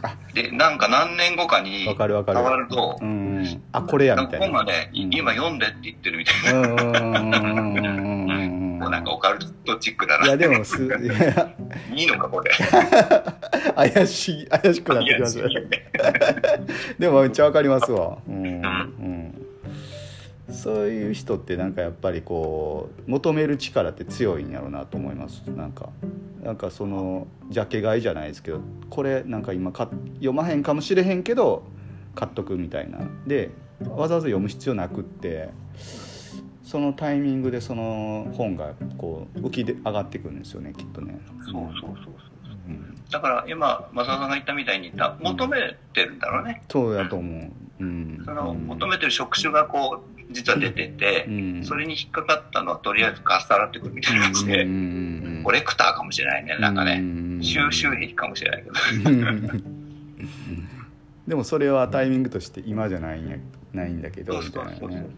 [0.03, 0.17] あ。
[0.35, 2.39] で、なんか何年後かにわかるわかる。
[2.39, 3.63] 触るとう、ん。
[3.73, 4.47] あこれやみたいな。
[4.47, 8.02] 本がね、今読んでって言ってるみたいな。
[8.93, 10.27] なんかオカルトチックだな。
[10.27, 10.99] いやでもすいや。
[11.95, 12.51] いいのか、これ。
[13.75, 15.49] 怪しい怪しくなってきました
[16.99, 18.19] でもめっちゃわかりますわ。
[18.29, 19.47] うん、うん、
[20.53, 25.41] そういう人ってなんかやっぱりこう求める力って強いんやろうなと思います。
[25.57, 25.89] なんか
[26.45, 31.63] なんかそのジャケ買いじゃないですけどこれなんか今か読まへんかもしれへんけど
[32.15, 32.99] 買っとくみたいな。
[33.27, 33.51] で
[33.89, 35.49] わざわざ読む必要なくって
[36.73, 41.21] そのタイミングでその本がこう浮きで上がってくるんですよねきっとね。
[41.45, 42.15] そうそうそうそう。
[42.67, 46.63] うんだから今、正田さんが言ったみたいに、た求めてるんだろうね。
[46.71, 47.85] そうやと思う。
[47.85, 48.23] うん。
[48.25, 57.01] そのうん求めてる職種がこう、実は出てて、うんそれに引っかかったのはとりあえずかっさらってくるみたいな感じで、うんコレクターかもしれないね、なんかね。
[57.03, 58.75] ね収集癖かもしれないけど。
[61.29, 63.37] でもそれはタイミングとして今じゃないんや
[63.75, 65.11] ないんだけどみそうそうそうそうたいなね。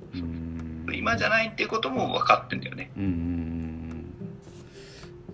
[0.95, 2.90] 今じゃないっていうことも分かってんだよね。
[2.97, 4.14] うん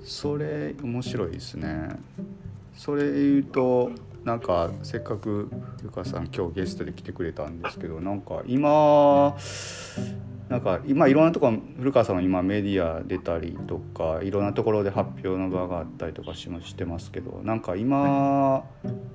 [0.03, 1.89] それ面白いですね。
[2.75, 3.91] それ言うと
[4.25, 5.51] なんかせっかく
[5.83, 9.37] ゆかさん今日ゲストで来てくれたんですけどなんか今
[10.49, 18.65] なんか今いろんなとこ古川さんは今メディア出たりとかいろんなところで発表の場があったりとかししてますけどなんか今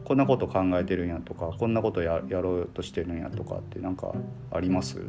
[0.06, 4.14] こんなこと考えてるんやとかこんなことややろうとしてるんやとかってなんか
[4.52, 5.02] あります？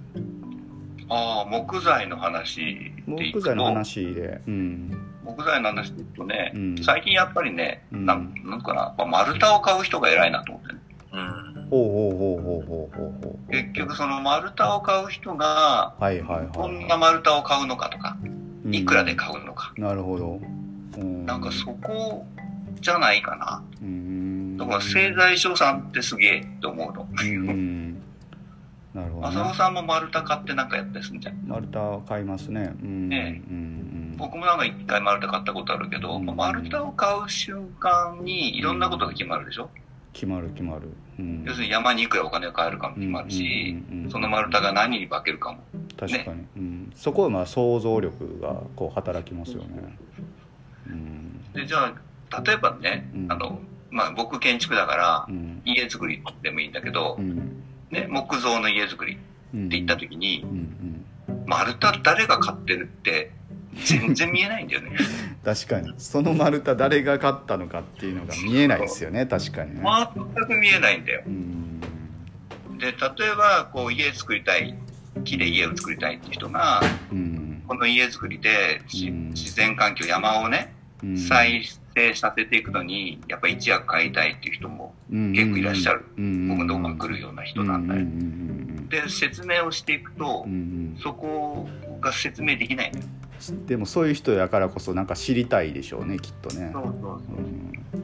[1.08, 10.80] ああ、木材の話でいくと木材の話で、うん木材の話でいくとね、うん最近やっぱりね、うんなんなんかな、まあ丸太を買う人が偉いなと思ってね。
[11.12, 11.68] うん。
[11.68, 19.72] ほうほうほうほうほうほうほう結局その丸太を買う人が、はいはいはいこんな丸太を買うのかとか、うんいくらで買うのか。
[19.76, 20.40] なるほど、
[20.98, 22.26] うん、なんかそこ
[22.80, 23.62] じゃないかな。
[23.80, 27.08] うんだから製材所さんってすげえって思うの。
[27.12, 27.85] うん
[28.96, 31.44] なるほど、ね、浅尾さんも丸太買ってなんかやったりするんじゃん。
[31.46, 32.74] 丸太買いますね。
[32.82, 36.24] うん、ねうん僕もなんか一回丸太買ったことあるけど、うん。
[36.24, 39.68] 丸太を買う瞬間にいろんなことが決まるでしょ、
[40.14, 40.88] 決まる決まる、
[41.18, 44.10] うん、要するに山にいくらお金を買えるかも決まるし、うんうんうんうん。
[44.10, 45.58] その丸太が何に化けるかも。
[46.00, 49.98] 確かに、うん、そこはまあ想像力がこう働きますよね。
[50.86, 51.52] うん。
[51.52, 51.94] で、じゃ
[52.30, 53.30] あ、例えばね、うん。
[53.30, 55.60] あの、まあ僕建築だからう、ん。
[55.66, 59.22] 家作りでもいいんだけどう、んね、木造の家作りって
[59.54, 60.44] うん言った時に
[61.46, 63.30] 丸太誰が買ってるって
[63.84, 64.96] 全然見えないんだよね。
[65.44, 65.94] 確かに。
[65.98, 69.26] その丸太誰が買ったのかっていうのが見えないですよね。
[69.26, 69.82] 確かにね、
[70.14, 71.22] 全く見えないんだよ。
[71.26, 71.80] うん。
[72.78, 72.94] で、例え
[73.36, 74.74] ば、こう家作りたい、
[75.24, 76.80] 木で家を作りたいって人が、
[77.12, 77.62] うん。
[77.66, 79.28] この家作りでしうん。
[79.30, 80.72] 自然環境、山をね、
[81.02, 81.18] うん。
[81.18, 81.62] 再
[81.96, 86.04] 生させていくのに、やっぱ一役買いたいっていう人も結結構いらっしゃる。
[86.18, 86.48] うん。
[86.48, 88.04] 僕のとこに来るような人なんだよ。
[89.02, 90.46] で、説明をしていくと
[91.02, 91.68] そこ
[92.00, 93.04] が説明できないのよ。
[93.04, 93.26] うん
[93.66, 96.70] でもそういう人やからこそなんか知りたいでしょうねきっとね。
[96.72, 98.00] そうそうそう。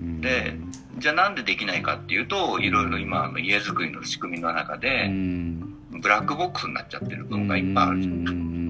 [0.00, 0.20] うん。
[0.20, 0.56] で
[0.98, 5.60] じゃあなんでできないかっていうと、いろいろ今あの家づくりの仕組みの中うで、ん。
[6.00, 8.14] ブラックボックスになっちゃってる部分がいっぱいあるじゃん。
[8.14, 8.28] うん。
[8.28, 8.65] うん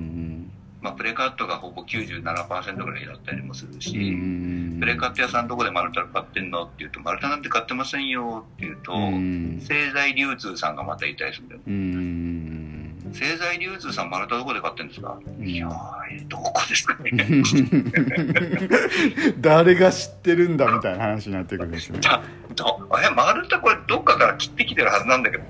[0.86, 11.60] まあ、プレカットがほぼ97%ぐらいだったりもするうんし、うんプレカット屋さんどこで丸太買ってんのって言うと、丸太なんて買ってませんよって言うと、うん製材流通さんがまた言ったりするんだよ。
[11.66, 17.10] うん製材流通さん丸太どこで買ってんですか、うんいやー、どこですかね。
[19.40, 21.98] 誰が知ってるんだみたいな話になってくるんですね。
[22.00, 22.22] だ
[22.54, 25.44] どえ、丸太これどっかから切ってきてるはずなんだけど、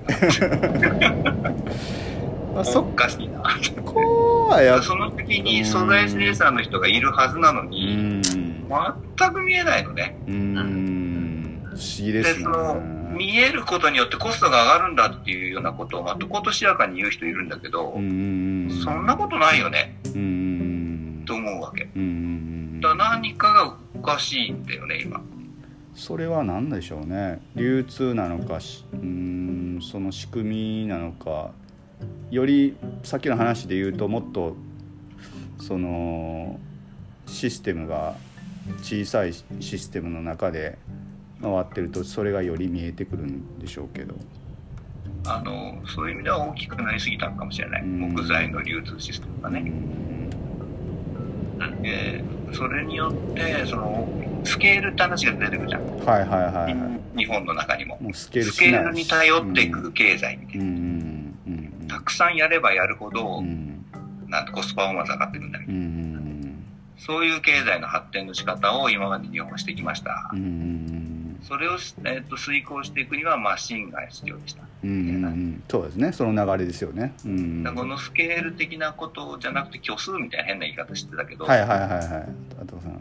[1.43, 1.51] ま
[2.57, 3.09] あ、おそか。
[3.09, 3.43] しいな。
[3.85, 8.21] こはやっその時に素材生産の人がいるはずなのうに、ん。
[8.21, 10.17] 全く見えないのね。
[10.27, 11.61] うん。
[11.65, 12.57] 不思議でですそね。
[12.57, 12.81] の、
[13.17, 18.69] 見えることによってコストが上がるんだっていうようなことを、まあ、とことしやかに言う人いるんだけど、うん。
[18.83, 21.23] そんなことないよね、うん。
[21.25, 21.89] と思うわけ。
[21.95, 22.81] うん。
[22.81, 25.21] だ何かがおかしいんだよね、今。
[25.93, 27.41] それは何でしょうね。
[27.55, 31.49] 流通なのかしうんその仕組みなのか
[32.31, 34.55] よりさっきの話で言うともっと
[35.59, 36.59] その
[37.25, 38.15] システムが
[38.81, 40.77] 小さいシステムの中で
[41.41, 44.15] 回ってるとそれがより見えてくるんでしょうけど。
[45.25, 49.71] あのそういう意味では大きくなりすぎたのかもしれない、木材の流通システムがね。
[51.83, 54.07] えー、それによってその
[54.43, 57.97] スケールって話が出てくるじゃん、はいはいはい、はい、日本の中にも。
[57.99, 61.06] もうスケールスケールに頼っていく経済みたいな、うんうん、た
[62.07, 63.41] くさんやればやるほど、
[64.27, 65.71] なんとコストパフォーマンス上がってくるんだけど、
[67.05, 70.31] そういう経済の発展の仕方を今まで日本はしてきました、
[71.43, 74.63] それを、えーと、遂行していくにはマシンが必要でした。
[74.83, 76.11] うんうんうん、そうですね。
[76.11, 82.47] その流れですよね、うん、このスケール的なことじゃなくて虚数みたいな変な言い方してたけど、はいはいはいはい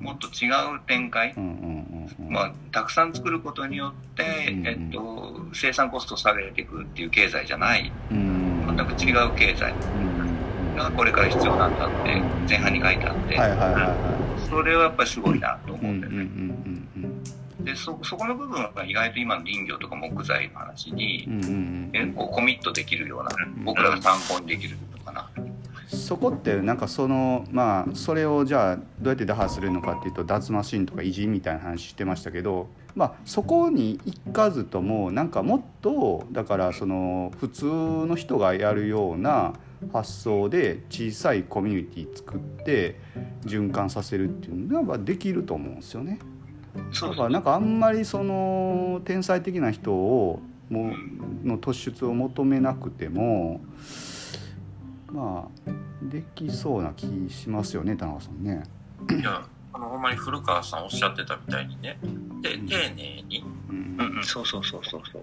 [0.01, 8.36] もっと違う展開、うんうんうんまあ、たくさん作ることによって、うんうん、えっと、生産コストを下げていくっていう経済じゃない、うん、
[8.67, 9.75] 全く違う経済
[10.77, 13.37] がこれから必要なんだって前半に書いてあって、
[14.51, 16.29] それはやっぱりすごいなと思うんだよね。
[17.61, 21.27] でそそこの部分は意外と今の林業とか木材の話に、
[21.93, 23.31] 結構コミットできるような
[23.65, 25.29] 僕らが参考にできるのかな。
[25.87, 39.55] そこってなんかそのまあそれをじゃあどうやって打破するのかっていうと脱マシンとか維持みたいな話してましたけど、まあ、そこに行かずともなんかもっとだからその普通の人がやるような
[39.93, 42.99] 発想で小さいコミュニティ作って
[43.45, 46.19] 循環させるっていうのはできると思うんですよね。
[47.01, 50.93] だからなんかあんまりその天才的な人をも
[51.45, 53.61] の突出を求めなくても
[55.13, 55.71] まあ
[56.03, 58.63] できそうな気しますよね田中さんね。
[59.11, 61.99] いやあのほんまに古川さんおっしゃってたみたいにね。
[62.43, 65.23] で丁寧に、うん、うんうん、そうそうそうそうそう。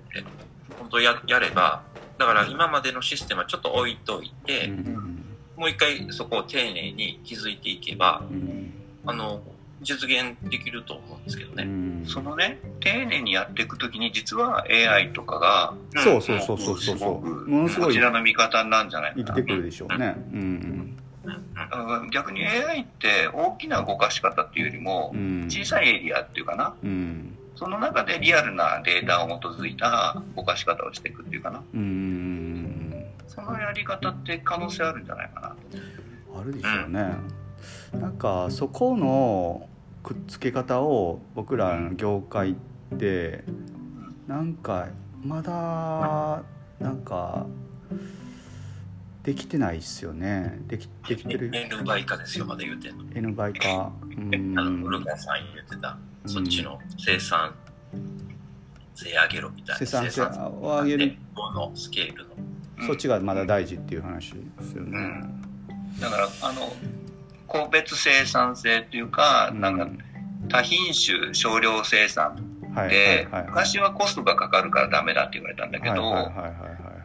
[0.80, 1.84] 本当ややれば
[2.18, 5.24] だから今までのシステムはちょっと置いといて、うん、
[5.58, 8.74] もう一回そこを丁寧に築いていけば、うん、
[9.06, 9.42] あの
[9.84, 12.06] 実現できると思うんですけどね。
[12.08, 17.50] そのね、丁寧にやっていくときに、実は AI とかが、そうそうそうそうそうそう。
[17.50, 17.88] ものすごい。
[17.90, 19.26] こちらの味方なんじゃないかな。
[19.26, 20.16] 生きてくるでしょうね。
[20.34, 20.98] うん。
[22.12, 25.14] 逆に AI って大きな動かし方っていうよりも、
[25.48, 26.74] 小さいエリアっていうかな。
[26.84, 31.64] うんその中でリアルなデータを基づいた動かし方をしていくっていうかな。
[31.74, 35.56] うんそのやり方って可能性あるんじゃないかな
[36.40, 37.16] あるでしょうね。
[37.94, 39.68] うん、なんかそこの
[40.04, 43.44] くっつけ方を僕らの業界って
[44.28, 44.90] なんか
[45.24, 46.44] まだ
[46.80, 47.48] なんか
[49.24, 50.60] できてないっすよね。
[50.68, 57.56] できできてる？N 倍化ですよまだ言うてんの N 倍化うんあの古川さん言ってたそっちの生産
[58.94, 61.18] 性上げろみたいな生産性を上げる
[61.56, 62.36] のスケールの
[62.86, 66.74] そっちがまだ大事っていう話ですよね、うん、だからあの
[67.48, 69.88] 個別生産性っていうか、なんか
[70.50, 72.36] 多品種少量生産
[72.90, 76.32] で、昔はコストがかかるからダメだって言われたんだけど、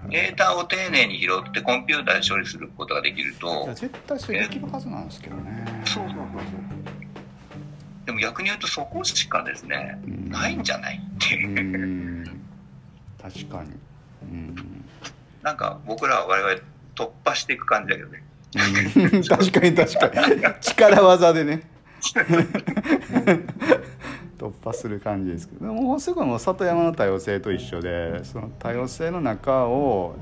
[0.08, 3.66] データを丁寧に拾ってコンピューターで処理することができると。
[3.74, 5.64] 絶対それできるはずなんですけどね。
[5.84, 6.78] そうそうそうそう。
[8.06, 12.26] でも逆に言うとそこしかですね、ないんじゃないっていう。
[13.20, 13.70] 確かに。
[14.22, 14.84] うん、
[15.42, 16.62] なんか僕らは我々
[16.94, 18.22] 突破していく感じだけどね。
[19.28, 20.42] 確かに確かに。
[20.60, 21.62] 力技でね。
[24.38, 25.66] 突破する感じですけど。
[25.66, 30.14] もうすぐも里山の多様性と一緒でその多様性の中を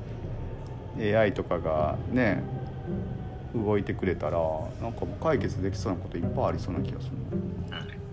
[0.99, 2.41] AI とかがね
[3.55, 4.39] 動いてくれたら
[4.81, 7.11] なんかもう解決できそうなこといっぱいありそうな気がする。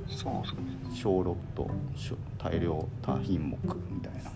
[0.07, 0.57] そうそう
[0.95, 1.69] 小ロット
[2.39, 3.57] 大量多品目
[3.91, 4.34] みたいな。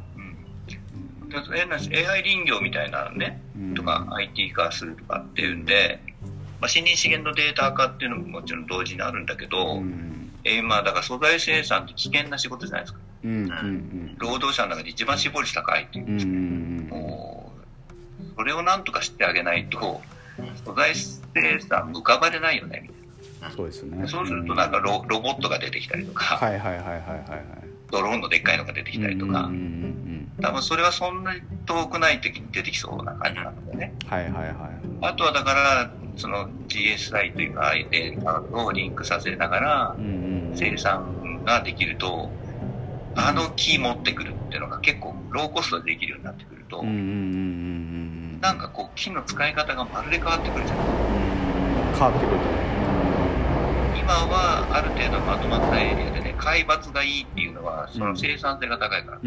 [1.36, 3.40] AI 林業みたいなね、
[3.74, 6.00] とか IT 化するとかっていうんで、
[6.60, 12.98] まあ、森林資源のデータ化っていうのももちろん同時にあるんだけど、うん、えー、まあだから素材生産って危険な仕事じゃないですか。
[13.24, 13.30] うん。
[13.30, 13.40] うん。
[13.40, 16.32] うん、労働者の中で一番死亡率高いっていうんですけ
[16.90, 17.52] ど、も
[18.20, 20.00] うそれをなんとかしてあげないと
[20.64, 23.56] 素材生産浮かばれないよねみたいな。
[23.56, 24.08] そうですね。
[24.08, 27.44] そうするとなんかロロボットが出てきたりとか、はいはいはいはいはい、はい。
[27.90, 33.95] ドローンのでっかいのが出てきたりとか、うんうんうん多分それはそんなに遠くない時に出てきそうな感じなのでね。
[34.07, 34.55] はいはいはい。
[35.03, 39.97] あとはだから、その GSI というか、データをリンクさせながら、
[40.55, 42.30] 生産ができると、
[43.16, 52.39] あの木持ってくるっていうのが結構ローコストでできるようになってくると、なんかこう木の使い方がまるで変わってくるじゃない変わってくる
[53.99, 59.18] 今はある程度まとまったエリアでね、海抜がいいっていうのは、その生産性が高いから。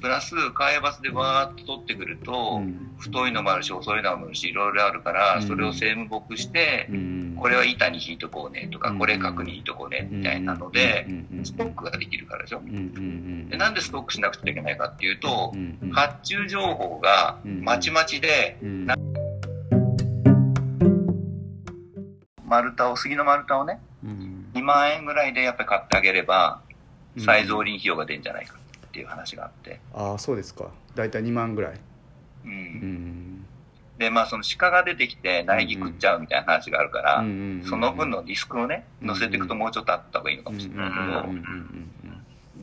[0.00, 11.06] プラス海抜でバーッと取ってくると、うん、太いのもあるし細いのもあるしいろいろあるから、うん、それを正木して、うん、これは板に引いとこうねとか、これ角に引いとこうねみたいなので、
[11.44, 12.62] ストックができるからでしょ、
[13.50, 15.52] でなんでストックしなくちゃいけないかっていうと、
[15.92, 18.56] 発注情報がまちまちで、
[22.46, 23.80] 丸太を杉の丸太をね、
[24.54, 26.60] 2万円ぐらいでやっぱり買ってあげれば
[27.18, 28.59] 再造林費用が出るんじゃないか
[28.90, 30.70] っていう話があって、ああそうですか。
[30.96, 31.80] 大体2万ぐらい。
[32.44, 33.46] うん、うん。
[33.98, 37.24] でまあその鹿が出てきて苗木食っちゃうみたいな話があるから、
[37.68, 40.90] その分のリスクをね乗せていくともうちょっとあった方がいいのかもしれない。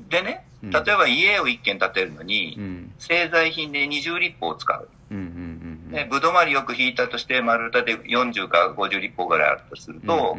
[0.09, 2.57] けどでね例えば家を1軒建てるのに、
[2.97, 4.89] 製材品で20立方を使う、
[5.91, 10.37] でぶどまりよく引いたとして丸太で40か50立方ぐらいあるとすると、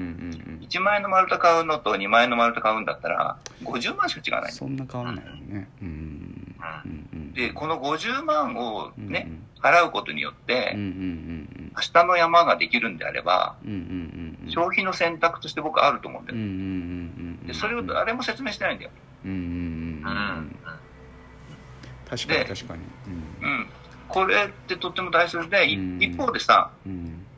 [0.60, 4.52] 1万円の丸太買うのと2万円の丸太買うんだったら50万しか違わない。
[4.52, 6.54] そんな変わらないよね、うん。
[7.12, 9.30] うん、でこの50万をね、
[9.60, 10.82] 払うことによって、明
[11.92, 13.56] 日の山ができるんであれば、
[14.48, 16.38] 消費の選択として僕はあると思うんだよ、
[17.46, 18.90] でそれを誰も説明してないんだよ、
[19.24, 20.02] うん
[22.08, 22.82] 確かに確かに、
[23.42, 23.66] うん
[24.08, 26.70] これってとっても大切で、一方でさ、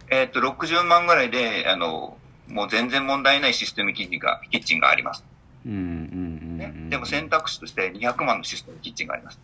[0.09, 2.17] えっと60万ぐらいであの
[2.49, 5.25] もう全然問題ないシステムキッチンがキッチンがあります。
[5.67, 9.39] うんうんね、でも選択肢として200万のシステムキッチンがあります。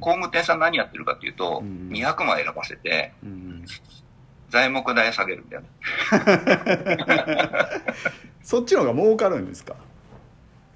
[0.00, 1.88] 工務店さん何やってるかっていうと、うん。
[1.92, 3.12] 200万選ばせて、
[4.50, 5.68] 材木代下げるんだよね。
[8.42, 9.74] そっちの方が儲かるんですか？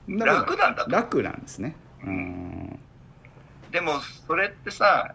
[0.08, 1.76] 楽なんだ楽なんですね。
[2.04, 2.78] うん
[3.70, 5.14] でもそれってさ、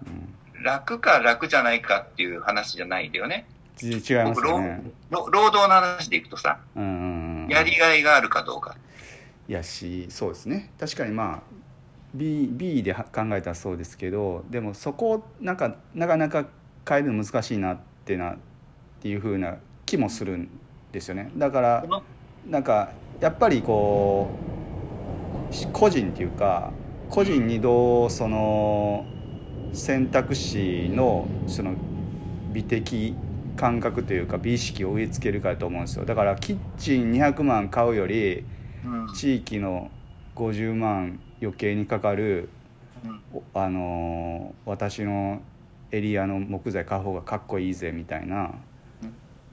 [0.64, 3.46] 楽か楽じゃないかっていう話じゃないんだよね。
[3.82, 3.92] 違い
[4.24, 4.84] ますね。
[5.10, 8.76] 労働の話でいくとさ、うんやりがいがあるかどうか。
[9.48, 10.72] やしそうですね。
[10.80, 11.42] 確かにまあ
[12.14, 13.04] B, B で考
[13.34, 16.48] えたらそうですけどでもそこをなんかなかなか
[16.88, 18.38] 変えるの難しいなってなっ
[19.02, 20.50] ていうふうな気もするん
[20.92, 21.32] ですよね。
[21.36, 21.86] だから
[22.48, 24.30] なんかやっぱりこ
[25.52, 26.72] う個人っていうか
[27.08, 29.12] 個人にどうその
[29.74, 31.78] 選択肢のその
[32.50, 33.22] 美的
[33.56, 36.06] 感覚というか美意識を植え付けるかと思うんですよ。
[36.06, 38.48] だからキッチン200万買うより、
[39.14, 39.92] 地域の
[40.36, 42.50] 50万余計にかかる、
[43.54, 45.42] あの私の
[45.92, 48.56] エリアの木材買う方がかっこいいぜみたいな、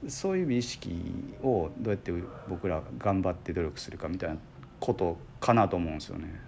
[0.07, 2.11] そういう美意識をどうやって
[2.47, 4.37] 僕ら頑張って努力するかみたいな
[4.79, 6.41] ことかなと思うんですよね。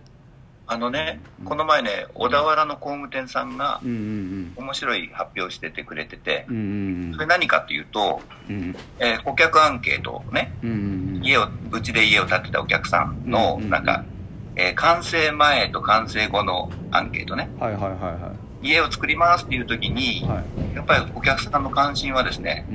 [0.67, 6.45] あのね、この前ね、小田原の工務店さんが、面白い発表しててくれてて、
[7.13, 8.21] それ何かっていうと、
[8.99, 10.51] え顧客アンケートをね、
[11.21, 14.05] 家を、うちで家を建てたお客さんの、なんか、
[14.55, 17.49] え完成前と完成後のアンケートね。
[17.59, 18.67] はいはいはいはい。
[18.69, 22.65] 家を作りますっていう時に、やっぱりお客さんの関心はですね、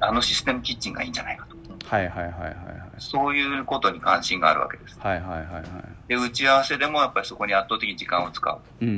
[0.00, 1.56] あのシステムキッチンがいいんじゃないかと。
[1.88, 2.83] はいはいはいはい。
[2.98, 4.98] そういうことに関心があるわけです。
[4.98, 5.64] はいはいはいはい。
[6.08, 8.58] で、打ち合わせでもやっぱりそこに圧倒的に時間を使う。
[8.80, 8.94] うんうん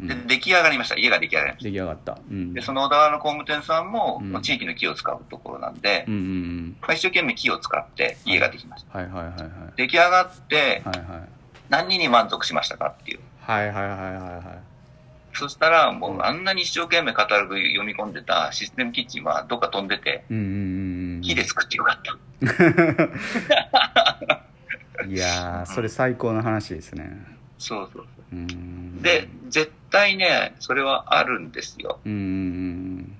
[0.00, 0.96] うん、で、出来上がりました。
[0.96, 1.64] 家が出来上がりました。
[1.64, 2.18] 出来上がった。
[2.30, 8.98] うん、で、その小田原の工務店さんも、うん、地域の木を使うところなんで、うんうんうんまあ、一生懸命木を使って家ができました。
[8.98, 9.50] はいはいはいはい。
[9.76, 11.28] 出来上がって、はいはい、
[11.68, 13.20] 何に満足しましたかっていう。
[13.40, 14.71] はいはいはいはいはい。
[15.34, 22.18] そしたら、もうあんなに一生懸命カタログ読み込んでたシステムキッチンはどっか飛んでて、木で作ってよかった。
[25.06, 27.24] いやそれ最高の話ですね。
[27.58, 29.02] そうそうそう。
[29.02, 31.98] で、絶対ね、それはあるんですよ。
[32.04, 33.16] うん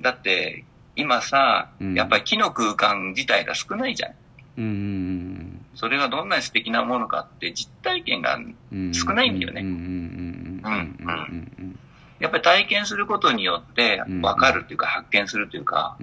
[0.00, 0.64] だって、
[0.96, 4.14] 今さ、やっぱり木の空間自体が少ないじゃん。
[4.56, 8.38] うんそれがどんなに素敵なものかって実体験が
[8.92, 9.62] 少ないんだよね。
[12.20, 15.96] やっぱり体験することによって分かるっていうか発見するというか、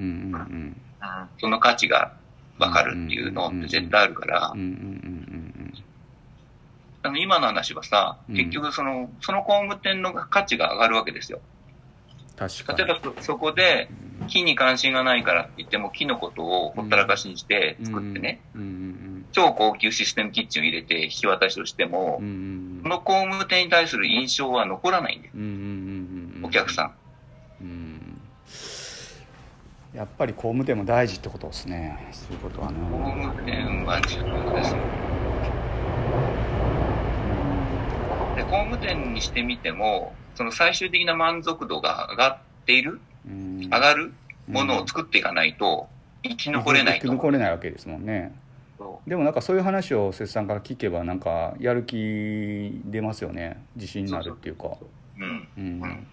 [1.39, 2.13] その価値が
[2.59, 4.53] 分かるっていうのって絶対あるから、
[7.03, 11.39] あの今の話はさ、結局その、その工務店の価値が上がるわけですよ。
[12.35, 12.79] 確かに。
[12.79, 13.89] 例えばそこで、
[14.27, 18.41] 木に関心がないからって言っても、木のことをほったらかしにして作ってね、
[19.31, 22.19] 超高級システムキッチンを入れて引き渡しをしても、
[22.81, 26.45] その工務店に対する印象は残らないんです。
[26.45, 26.95] お客さん。
[29.95, 32.07] やっぱり工務店も大事ってことですね。
[32.11, 32.77] そういうことはね。
[32.79, 32.97] 工
[33.31, 34.75] 務店は重要です。
[38.35, 44.13] で工務店にしてみてもその最終的な満足度が上がっている、上がる
[44.47, 45.87] ものを作っていかないと
[46.23, 48.33] 生き残れないと生き残れないわけですもんね
[49.07, 53.63] でもなんかそういう話を節さんから聞けばなんかやる気出ますよね。
[53.75, 54.69] 自信になるっていうか。
[55.19, 55.47] うん。
[55.57, 56.07] うん。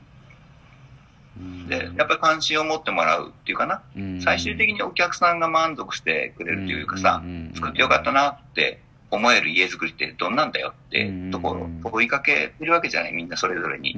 [1.68, 7.22] でやっぱり関心を持ってもらうっていうかな、うん、最終的にお客さんが満足してくれるっていうかさ、
[7.54, 13.92] 作ってよかったなって思える家づくりってどんなんだよってところを追いかけてるわけじゃないみんなそれぞれに、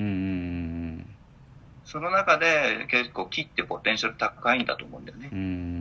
[1.85, 5.31] その中で結構木ってポテンシャル高いんだと思うんだよね。
[5.33, 5.80] うん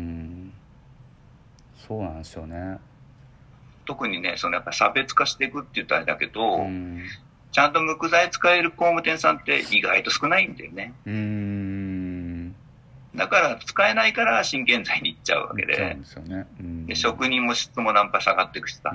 [1.90, 2.78] そうなんですよね
[3.86, 6.68] 特にねそのやっぱ差別化していくって言ったらあれだけど、
[7.52, 10.94] ちゃんと無垢材使える工務店さんって意外と少ないんだよね。
[11.08, 12.56] うん。
[13.16, 15.76] だから使えないから真剣材に行っちゃうわけで。
[15.76, 16.46] そうですよね。
[16.86, 18.92] で職人も質もナンパ下がっていくしさ。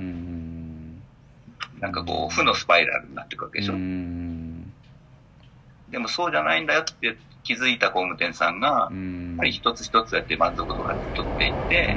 [1.81, 3.73] なんかこう、負のスパイラルになっていくわけでしょ。
[5.91, 11.97] でもそうじゃないんだよって気づいた工務店さんが、やっぱり一つ一つやって満足度が取っていって、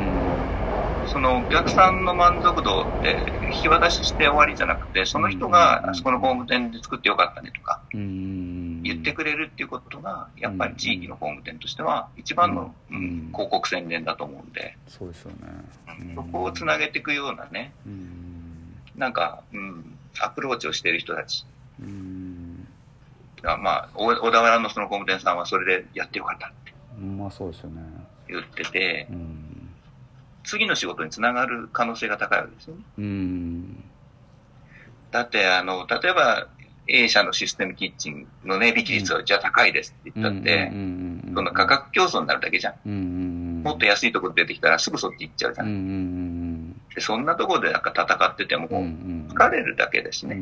[1.08, 3.18] そのお客さんの満足度って
[3.54, 15.38] 引き渡しして終わりじゃなくて、その人があそこの工務店で作ってよかったねとか、言ってくれるっていうことが、やっぱり地域の工務店としては一番の、うん、広告宣伝だと思うんで、そうですよね。
[16.16, 17.74] そこをつなげていくようなね、
[18.96, 21.46] なんか、うん、アプローチをしている人たち。
[23.44, 26.74] まあ、小田原のその工務店さんはそれでやってよかったって。
[27.02, 27.82] まあそうですよね。
[28.28, 29.57] 言ってて、うん
[30.48, 32.82] 次の仕事につながる可能性が高いわけですよね。
[32.98, 33.84] うん。
[35.12, 36.48] だって、あの、例えば、
[36.88, 40.72] A 社のシステムキッチンの値引き率はじゃあ高いですって言ったって、
[41.36, 43.62] その価格競争になるだけじゃん。
[43.62, 46.72] もっと安いところ出てきたらすぐそっち行っちゃうじゃん。
[46.96, 50.42] でそんなところでなんか戦ってても疲れるだけですね。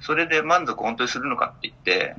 [0.00, 2.14] それで満足本当にするのかって言って、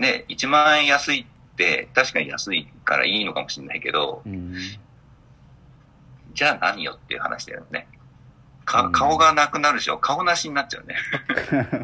[0.00, 4.22] ね、1万円安いって確かに安いからいいのかもしれないけど、
[6.36, 7.88] じゃあ何よっていう話だよね。
[8.66, 10.96] か、顔がなくなるでしょ顔なしになっちゃうね。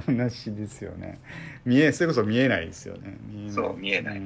[0.05, 1.19] 顔 なしですよね。
[1.65, 3.17] 見え、それこそ見えないですよね。
[3.49, 4.23] そう、見えない。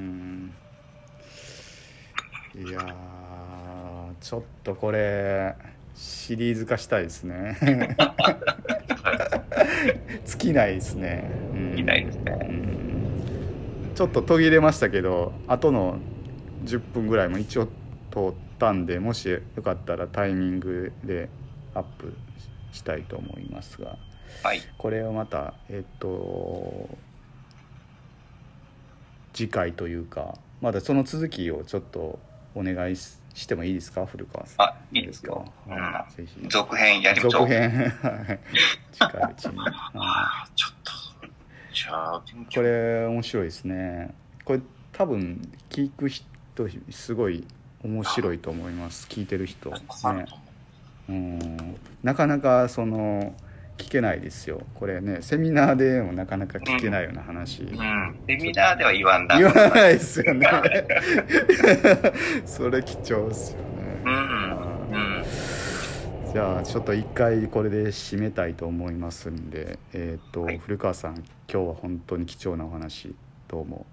[2.59, 2.81] いや
[4.21, 5.55] ちょっとこれ、
[5.95, 7.57] シリーズ化したいですね。
[10.27, 11.31] 尽きないですね。
[11.53, 12.51] 尽きないですね。
[13.95, 15.99] ちょっと途切れましたけど、後の
[16.65, 17.71] 10分ぐらいも一応通
[18.31, 21.29] ったんでもしよかったらタイミングで
[21.75, 22.15] アップ
[22.73, 23.97] したいと思いますが、
[24.43, 26.89] はい、これをまたえっと
[29.33, 32.19] 次回というかまだその続きをちょっと
[32.55, 33.15] お願いし
[33.47, 34.07] てもいいですか？
[34.07, 34.67] 古川さん。
[34.67, 35.75] あいいですか、うん、
[36.17, 36.49] ぜひ。
[36.49, 37.43] 続編やりましょう。
[37.43, 37.93] 続編。
[38.93, 39.59] 近いうちに。
[39.95, 40.93] あちょっと
[41.75, 42.23] じゃあ
[42.55, 44.15] これ面白いですね。
[44.45, 44.61] これ
[44.93, 46.25] 多分聞く人
[46.91, 47.47] すごい
[47.85, 49.07] 面白いと思います。
[49.09, 49.77] 聞いてる人、ね、
[51.09, 51.77] うん。
[52.03, 53.35] なかなかその
[53.79, 54.63] 聞けないですよ。
[54.75, 57.69] これねセミナーでもなかなか聞けないような話、うん。
[57.69, 57.77] うん、
[58.27, 59.37] セミナーでは言わんだ。
[59.37, 60.49] 言わないですよね。
[62.47, 63.65] それ貴重ですよね、
[64.05, 64.09] う
[66.29, 73.15] ん、じゃあちょっと一回これで締めたいと思いますんでえっ、ー、と、はい、古川さん今日は本当に貴重なお話
[73.49, 73.87] どうも。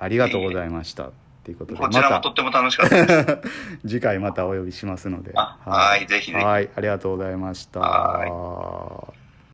[0.00, 1.10] ありがとうございました、えー
[1.44, 1.80] ということで。
[1.80, 3.38] こちらもとっても楽しかったです。
[3.86, 5.32] 次回またお呼びしますので。
[5.34, 6.44] はい、ぜひぜひ。
[6.44, 7.80] はい、ありがとうございました。
[7.80, 9.17] はい。